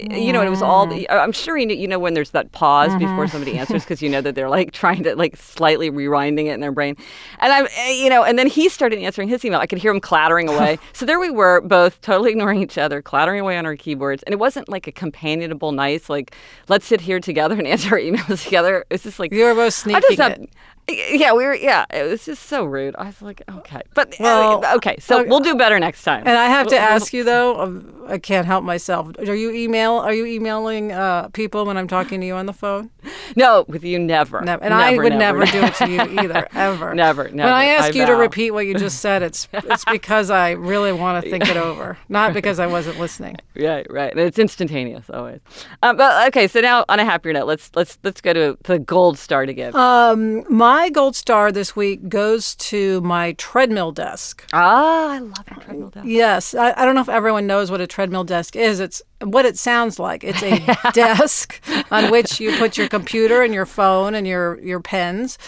you 0.00 0.32
know, 0.32 0.42
it 0.42 0.48
was 0.48 0.62
all. 0.62 0.86
The, 0.86 1.08
I'm 1.10 1.32
sure 1.32 1.56
you 1.56 1.66
know, 1.66 1.74
you 1.74 1.86
know 1.86 1.98
when 1.98 2.14
there's 2.14 2.30
that 2.30 2.52
pause 2.52 2.90
mm-hmm. 2.90 3.00
before 3.00 3.28
somebody 3.28 3.58
answers 3.58 3.84
because 3.84 4.02
you 4.02 4.08
know 4.08 4.20
that 4.20 4.34
they're 4.34 4.48
like 4.48 4.72
trying 4.72 5.02
to 5.04 5.14
like 5.16 5.36
slightly 5.36 5.90
rewinding 5.90 6.46
it 6.46 6.52
in 6.52 6.60
their 6.60 6.72
brain, 6.72 6.96
and 7.38 7.52
I'm, 7.52 7.66
eh, 7.76 7.92
you 7.92 8.10
know, 8.10 8.24
and 8.24 8.38
then 8.38 8.46
he 8.46 8.68
started 8.68 8.98
answering 8.98 9.28
his 9.28 9.44
email. 9.44 9.60
I 9.60 9.66
could 9.66 9.78
hear 9.78 9.90
him 9.90 10.00
clattering 10.00 10.48
away. 10.48 10.78
so 10.92 11.06
there 11.06 11.20
we 11.20 11.30
were, 11.30 11.60
both 11.60 12.00
totally 12.00 12.30
ignoring 12.30 12.62
each 12.62 12.78
other, 12.78 13.02
clattering 13.02 13.40
away 13.40 13.56
on 13.56 13.66
our 13.66 13.76
keyboards, 13.76 14.22
and 14.24 14.32
it 14.32 14.38
wasn't 14.38 14.68
like 14.68 14.86
a 14.86 14.92
companionable, 14.92 15.72
nice 15.72 16.08
like 16.08 16.34
let's 16.68 16.86
sit 16.86 17.00
here 17.00 17.20
together 17.20 17.56
and 17.56 17.66
answer 17.66 17.94
our 17.94 18.00
emails 18.00 18.42
together. 18.42 18.84
It's 18.90 19.04
just 19.04 19.18
like 19.18 19.32
you 19.32 19.44
were 19.44 19.54
both 19.54 19.74
sneaking 19.74 20.02
it. 20.18 20.50
Yeah, 21.14 21.32
we 21.32 21.44
were. 21.44 21.54
Yeah, 21.54 21.86
it 21.90 22.02
was 22.08 22.24
just 22.24 22.44
so 22.44 22.64
rude. 22.64 22.94
I 22.98 23.06
was 23.06 23.22
like, 23.22 23.42
okay, 23.48 23.80
but 23.94 24.12
uh, 24.14 24.16
well, 24.20 24.76
okay, 24.76 24.96
so 25.00 25.20
okay. 25.20 25.28
we'll 25.28 25.40
do 25.40 25.54
better 25.54 25.78
next 25.78 26.02
time. 26.02 26.24
And 26.26 26.36
I 26.36 26.46
have 26.46 26.66
to 26.68 26.78
ask 26.78 27.12
you 27.12 27.24
though, 27.24 27.60
um, 27.60 28.04
I 28.06 28.18
can't 28.18 28.46
help 28.46 28.64
myself. 28.64 29.10
Are 29.18 29.34
you 29.34 29.50
email? 29.50 29.92
Are 29.92 30.12
you 30.12 30.26
emailing 30.26 30.92
uh, 30.92 31.28
people 31.28 31.64
when 31.64 31.76
I'm 31.76 31.88
talking 31.88 32.20
to 32.20 32.26
you 32.26 32.34
on 32.34 32.46
the 32.46 32.52
phone? 32.52 32.90
No, 33.36 33.64
with 33.66 33.82
you 33.82 33.98
never. 33.98 34.42
Never. 34.42 34.62
And 34.62 34.70
never, 34.70 34.82
I 34.82 34.96
would 34.96 35.12
never. 35.14 35.38
never. 35.40 35.50
do 35.50 35.64
it 35.64 35.74
to 35.76 35.90
you 35.90 36.00
either, 36.22 36.46
ever. 36.52 36.94
never, 36.94 37.24
never. 37.30 37.48
When 37.48 37.52
I 37.52 37.66
ask 37.66 37.94
I 37.94 37.98
you 37.98 38.06
to 38.06 38.12
repeat 38.12 38.52
what 38.52 38.66
you 38.66 38.74
just 38.74 39.00
said, 39.00 39.22
it's 39.22 39.48
it's 39.52 39.84
because 39.86 40.30
I 40.30 40.52
really 40.52 40.92
want 40.92 41.24
to 41.24 41.30
think 41.30 41.48
it 41.48 41.56
over, 41.56 41.98
not 42.08 42.32
because 42.32 42.60
I 42.60 42.66
wasn't 42.66 43.00
listening. 43.00 43.36
Right, 43.56 43.86
right. 43.90 44.12
And 44.12 44.20
it's 44.20 44.38
instantaneous 44.38 45.10
always. 45.10 45.40
Um, 45.82 45.96
but 45.96 46.28
okay, 46.28 46.46
so 46.46 46.60
now 46.60 46.84
on 46.88 47.00
a 47.00 47.04
happier 47.04 47.32
note, 47.32 47.46
let's 47.46 47.70
let's 47.74 47.98
let's 48.04 48.20
go 48.20 48.32
to 48.34 48.56
the 48.64 48.78
gold 48.78 49.18
star 49.18 49.46
to 49.46 49.54
give. 49.54 49.74
Um, 49.74 50.44
my 50.52 50.73
gold 50.90 51.16
star 51.16 51.52
this 51.52 51.76
week 51.76 52.08
goes 52.08 52.54
to 52.56 53.00
my 53.00 53.32
treadmill 53.32 53.92
desk. 53.92 54.44
Ah, 54.52 55.12
I 55.12 55.18
love 55.18 55.44
a 55.46 55.60
treadmill 55.60 55.90
desk. 55.90 56.06
Yes, 56.06 56.54
I, 56.54 56.72
I 56.76 56.84
don't 56.84 56.94
know 56.94 57.00
if 57.00 57.08
everyone 57.08 57.46
knows 57.46 57.70
what 57.70 57.80
a 57.80 57.86
treadmill 57.86 58.24
desk 58.24 58.56
is. 58.56 58.80
It's 58.80 59.00
what 59.22 59.46
it 59.46 59.56
sounds 59.58 59.98
like. 59.98 60.24
It's 60.24 60.42
a 60.42 60.76
desk 60.92 61.60
on 61.90 62.10
which 62.10 62.40
you 62.40 62.56
put 62.56 62.76
your 62.76 62.88
computer 62.88 63.42
and 63.42 63.54
your 63.54 63.66
phone 63.66 64.14
and 64.14 64.26
your 64.26 64.60
your 64.60 64.80
pens 64.80 65.38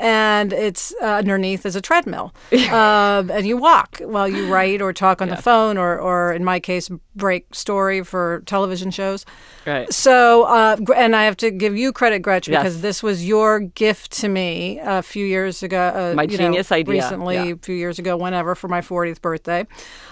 and 0.00 0.52
it's 0.52 0.94
uh, 1.00 1.06
underneath 1.06 1.64
is 1.66 1.76
a 1.76 1.80
treadmill. 1.80 2.34
uh, 2.52 3.24
and 3.30 3.46
you 3.46 3.56
walk 3.56 3.98
while 4.00 4.28
you 4.28 4.46
write 4.52 4.80
or 4.82 4.92
talk 4.92 5.22
on 5.22 5.28
the 5.28 5.36
phone, 5.36 5.76
or, 5.78 5.98
or 5.98 6.32
in 6.32 6.44
my 6.44 6.60
case, 6.60 6.90
break 7.14 7.54
story 7.54 8.02
for 8.02 8.42
television 8.46 8.90
shows. 8.90 9.24
Right. 9.66 9.92
So, 9.92 10.44
uh, 10.44 10.76
and 10.96 11.14
I 11.14 11.24
have 11.24 11.36
to 11.38 11.50
give 11.50 11.76
you 11.76 11.92
credit, 11.92 12.20
Gretchen, 12.20 12.52
Yes. 12.52 12.62
because 12.62 12.80
this 12.80 13.02
was 13.02 13.26
your 13.26 13.60
gift 13.60 14.12
to 14.20 14.28
me 14.28 14.80
a 14.82 15.02
few 15.02 15.24
years 15.26 15.62
ago. 15.62 15.78
Uh, 15.94 16.14
My 16.16 16.22
you 16.22 16.30
know, 16.30 16.36
genius 16.44 16.72
idea, 16.72 16.94
Recently, 16.94 17.34
yeah. 17.36 17.44
a 17.52 17.56
few 17.56 17.74
years 17.76 17.98
ago, 17.98 18.16
whenever, 18.16 18.54
for 18.54 18.68
my 18.68 18.80
40th 18.80 19.20
birthday. 19.20 19.66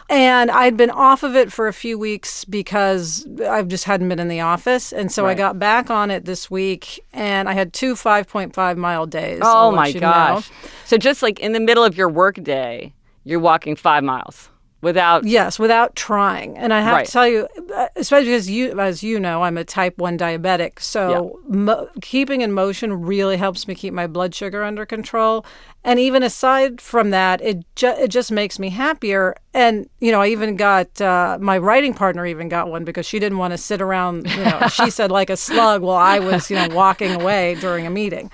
And 0.09 0.51
I'd 0.51 0.77
been 0.77 0.91
off 0.91 1.23
of 1.23 1.37
it 1.37 1.53
for 1.53 1.69
a 1.69 1.73
few 1.73 1.99
weeks 1.99 2.45
because 2.45 3.27
I 3.49 3.63
just 3.63 3.85
hadn't 3.85 4.09
been 4.09 4.19
in 4.19 4.29
the 4.29 4.41
office. 4.41 4.93
And 4.93 5.11
so 5.11 5.27
I 5.27 5.35
got 5.35 5.59
back 5.59 5.89
on 5.91 6.11
it 6.11 6.25
this 6.25 6.51
week, 6.51 7.05
and 7.13 7.49
I 7.49 7.55
had 7.55 7.73
two 7.73 7.95
5.5 7.95 8.77
mile 8.77 9.07
days. 9.07 9.41
Oh 9.43 9.70
Let 9.71 9.77
my 9.77 9.87
you 9.89 10.01
know. 10.01 10.07
gosh. 10.11 10.51
So 10.85 10.97
just 10.97 11.23
like 11.23 11.39
in 11.41 11.53
the 11.53 11.61
middle 11.61 11.85
of 11.85 11.97
your 11.97 12.09
work 12.09 12.43
day, 12.43 12.93
you're 13.25 13.41
walking 13.41 13.77
five 13.77 14.03
miles 14.05 14.49
without. 14.83 15.25
Yes, 15.25 15.59
without 15.59 15.95
trying. 15.95 16.57
And 16.57 16.73
I 16.73 16.81
have 16.81 16.95
Right. 16.95 17.07
to 17.07 17.13
tell 17.13 17.29
you, 17.29 17.47
uh, 17.77 17.89
especially 17.97 18.31
because 18.31 18.49
you, 18.49 18.81
as 18.81 19.03
you 19.03 19.21
know, 19.21 19.43
I'm 19.43 19.59
a 19.59 19.65
type 19.65 19.99
1 19.99 20.17
diabetic. 20.17 20.81
So 20.81 21.39
mo- 21.47 21.89
keeping 22.01 22.41
in 22.41 22.51
motion 22.53 23.03
really 23.03 23.37
helps 23.37 23.69
me 23.69 23.75
keep 23.75 23.93
my 23.93 24.07
blood 24.07 24.35
sugar 24.35 24.65
under 24.65 24.87
control. 24.87 25.45
And 25.85 26.01
even 26.01 26.23
aside 26.23 26.81
from 26.81 27.11
that, 27.11 27.43
it, 27.43 27.59
ju- 27.77 27.89
it 27.99 28.09
just 28.09 28.33
makes 28.33 28.59
me 28.59 28.71
happier. 28.71 29.35
And, 29.53 29.87
you 30.01 30.13
know, 30.13 30.23
I 30.23 30.29
even 30.29 30.57
got 30.57 30.99
uh, 31.01 31.37
my 31.41 31.59
writing 31.59 31.93
partner 31.93 32.25
even 32.25 32.49
got 32.49 32.71
one 32.71 32.85
because 32.85 33.05
she 33.05 33.19
didn't 33.19 33.37
want 33.39 33.53
to 33.53 33.59
sit 33.59 33.83
around, 33.83 34.31
you 34.31 34.45
know, 34.45 34.67
she 34.73 34.89
said 34.99 35.11
like 35.11 35.29
a 35.29 35.37
slug 35.37 35.83
while 35.83 35.97
I 35.99 36.21
was, 36.21 36.51
you 36.51 36.57
know, 36.57 36.69
walking 36.75 37.13
away 37.13 37.55
during 37.61 37.87
a 37.87 37.91
meeting. 37.91 38.31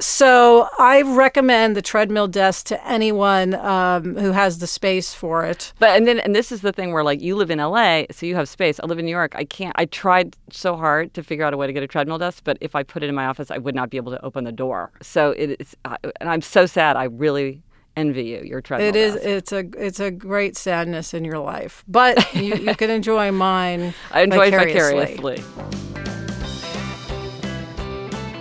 So 0.00 0.68
I 0.78 1.02
recommend 1.02 1.76
the 1.76 1.82
treadmill 1.82 2.28
desk 2.28 2.66
to 2.66 2.88
anyone 2.88 3.54
um, 3.54 4.14
who 4.16 4.30
has 4.30 4.58
the 4.58 4.68
space 4.68 5.12
for 5.12 5.44
it. 5.44 5.72
But 5.80 5.90
and 5.90 6.06
then 6.06 6.20
and 6.20 6.36
this 6.36 6.52
is 6.52 6.60
the 6.60 6.72
thing 6.72 6.92
where 6.92 7.02
like 7.02 7.20
you 7.20 7.34
live 7.34 7.50
in 7.50 7.58
LA, 7.58 8.04
so 8.12 8.24
you 8.24 8.36
have 8.36 8.48
space. 8.48 8.78
I 8.80 8.86
live 8.86 9.00
in 9.00 9.06
New 9.06 9.10
York. 9.10 9.32
I 9.34 9.44
can't. 9.44 9.74
I 9.76 9.86
tried 9.86 10.36
so 10.50 10.76
hard 10.76 11.14
to 11.14 11.22
figure 11.22 11.44
out 11.44 11.52
a 11.52 11.56
way 11.56 11.66
to 11.66 11.72
get 11.72 11.82
a 11.82 11.88
treadmill 11.88 12.18
desk, 12.18 12.42
but 12.44 12.58
if 12.60 12.76
I 12.76 12.84
put 12.84 13.02
it 13.02 13.08
in 13.08 13.14
my 13.14 13.26
office, 13.26 13.50
I 13.50 13.58
would 13.58 13.74
not 13.74 13.90
be 13.90 13.96
able 13.96 14.12
to 14.12 14.24
open 14.24 14.44
the 14.44 14.52
door. 14.52 14.92
So 15.02 15.32
it 15.32 15.56
is, 15.60 15.76
uh, 15.84 15.96
and 16.20 16.30
I'm 16.30 16.42
so 16.42 16.66
sad. 16.66 16.96
I 16.96 17.04
really 17.04 17.62
envy 17.96 18.24
you. 18.24 18.42
Your 18.44 18.60
treadmill. 18.60 18.90
It 18.90 18.96
is. 18.96 19.14
desk. 19.14 19.26
It's 19.26 19.52
a. 19.52 19.64
It's 19.76 20.00
a 20.00 20.12
great 20.12 20.56
sadness 20.56 21.12
in 21.12 21.24
your 21.24 21.40
life, 21.40 21.82
but 21.88 22.34
you, 22.36 22.54
you 22.54 22.76
can 22.76 22.90
enjoy 22.90 23.32
mine. 23.32 23.94
I 24.12 24.22
enjoy 24.22 24.52
vicariously. 24.52 25.16
vicariously. 25.16 25.44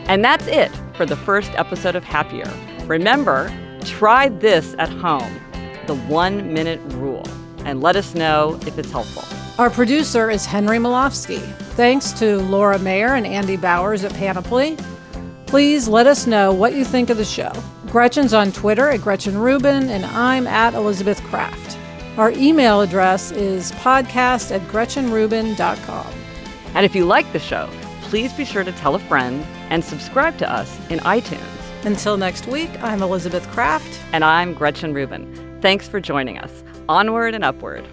And 0.10 0.24
that's 0.24 0.48
it 0.48 0.72
for 0.98 1.06
the 1.06 1.16
first 1.16 1.52
episode 1.54 1.96
of 1.96 2.04
Happier. 2.04 2.52
Remember, 2.88 3.50
try 3.86 4.28
this 4.30 4.76
at 4.80 4.90
home 4.90 5.40
the 5.86 5.96
one 5.96 6.52
minute 6.52 6.82
rule 6.94 7.26
and 7.64 7.82
let 7.82 7.96
us 7.96 8.14
know 8.14 8.60
if 8.66 8.78
it's 8.78 8.92
helpful. 8.92 9.24
Our 9.58 9.70
producer 9.70 10.30
is 10.30 10.46
Henry 10.46 10.78
Molofsky. 10.78 11.40
Thanks 11.76 12.12
to 12.14 12.38
Laura 12.42 12.78
Mayer 12.80 13.16
and 13.16 13.26
Andy 13.26 13.58
Bowers 13.58 14.04
at 14.04 14.14
Panoply. 14.14 14.78
Please 15.46 15.88
let 15.88 16.08
us 16.08 16.28
know 16.28 16.54
what 16.54 16.74
you 16.74 16.84
think 16.84 17.10
of 17.10 17.18
the 17.18 17.26
show. 17.26 17.52
Gretchen's 17.88 18.34
on 18.34 18.52
Twitter 18.52 18.90
at 18.90 19.02
Gretchen 19.02 19.38
Rubin, 19.38 19.90
and 19.90 20.06
I'm 20.06 20.46
at 20.46 20.74
Elizabeth 20.74 21.24
Craft. 21.24 21.78
Our 22.18 22.32
email 22.32 22.82
address 22.82 23.32
is 23.32 23.72
podcast 23.74 24.54
at 24.54 24.62
gretchenrubin.com. 24.68 26.08
And 26.76 26.86
if 26.86 26.96
you 26.96 27.06
like 27.06 27.32
the 27.32 27.40
show, 27.40 27.70
please 28.08 28.32
be 28.34 28.46
sure 28.46 28.64
to 28.64 28.72
tell 28.74 28.96
a 28.96 29.00
friend 29.00 29.46
and 29.70 29.84
subscribe 29.84 30.38
to 30.38 30.50
us 30.52 30.80
in 30.90 31.00
iTunes. 31.00 31.86
Until 31.86 32.18
next 32.18 32.48
week, 32.48 32.70
I'm 32.82 33.02
Elizabeth 33.02 33.46
Craft. 33.50 34.00
And 34.14 34.24
I'm 34.24 34.54
Gretchen 34.54 34.94
Rubin. 34.94 35.60
Thanks 35.62 35.88
for 35.88 36.00
joining 36.00 36.40
us. 36.40 36.64
Onward 36.88 37.36
and 37.36 37.44
upward. 37.44 37.86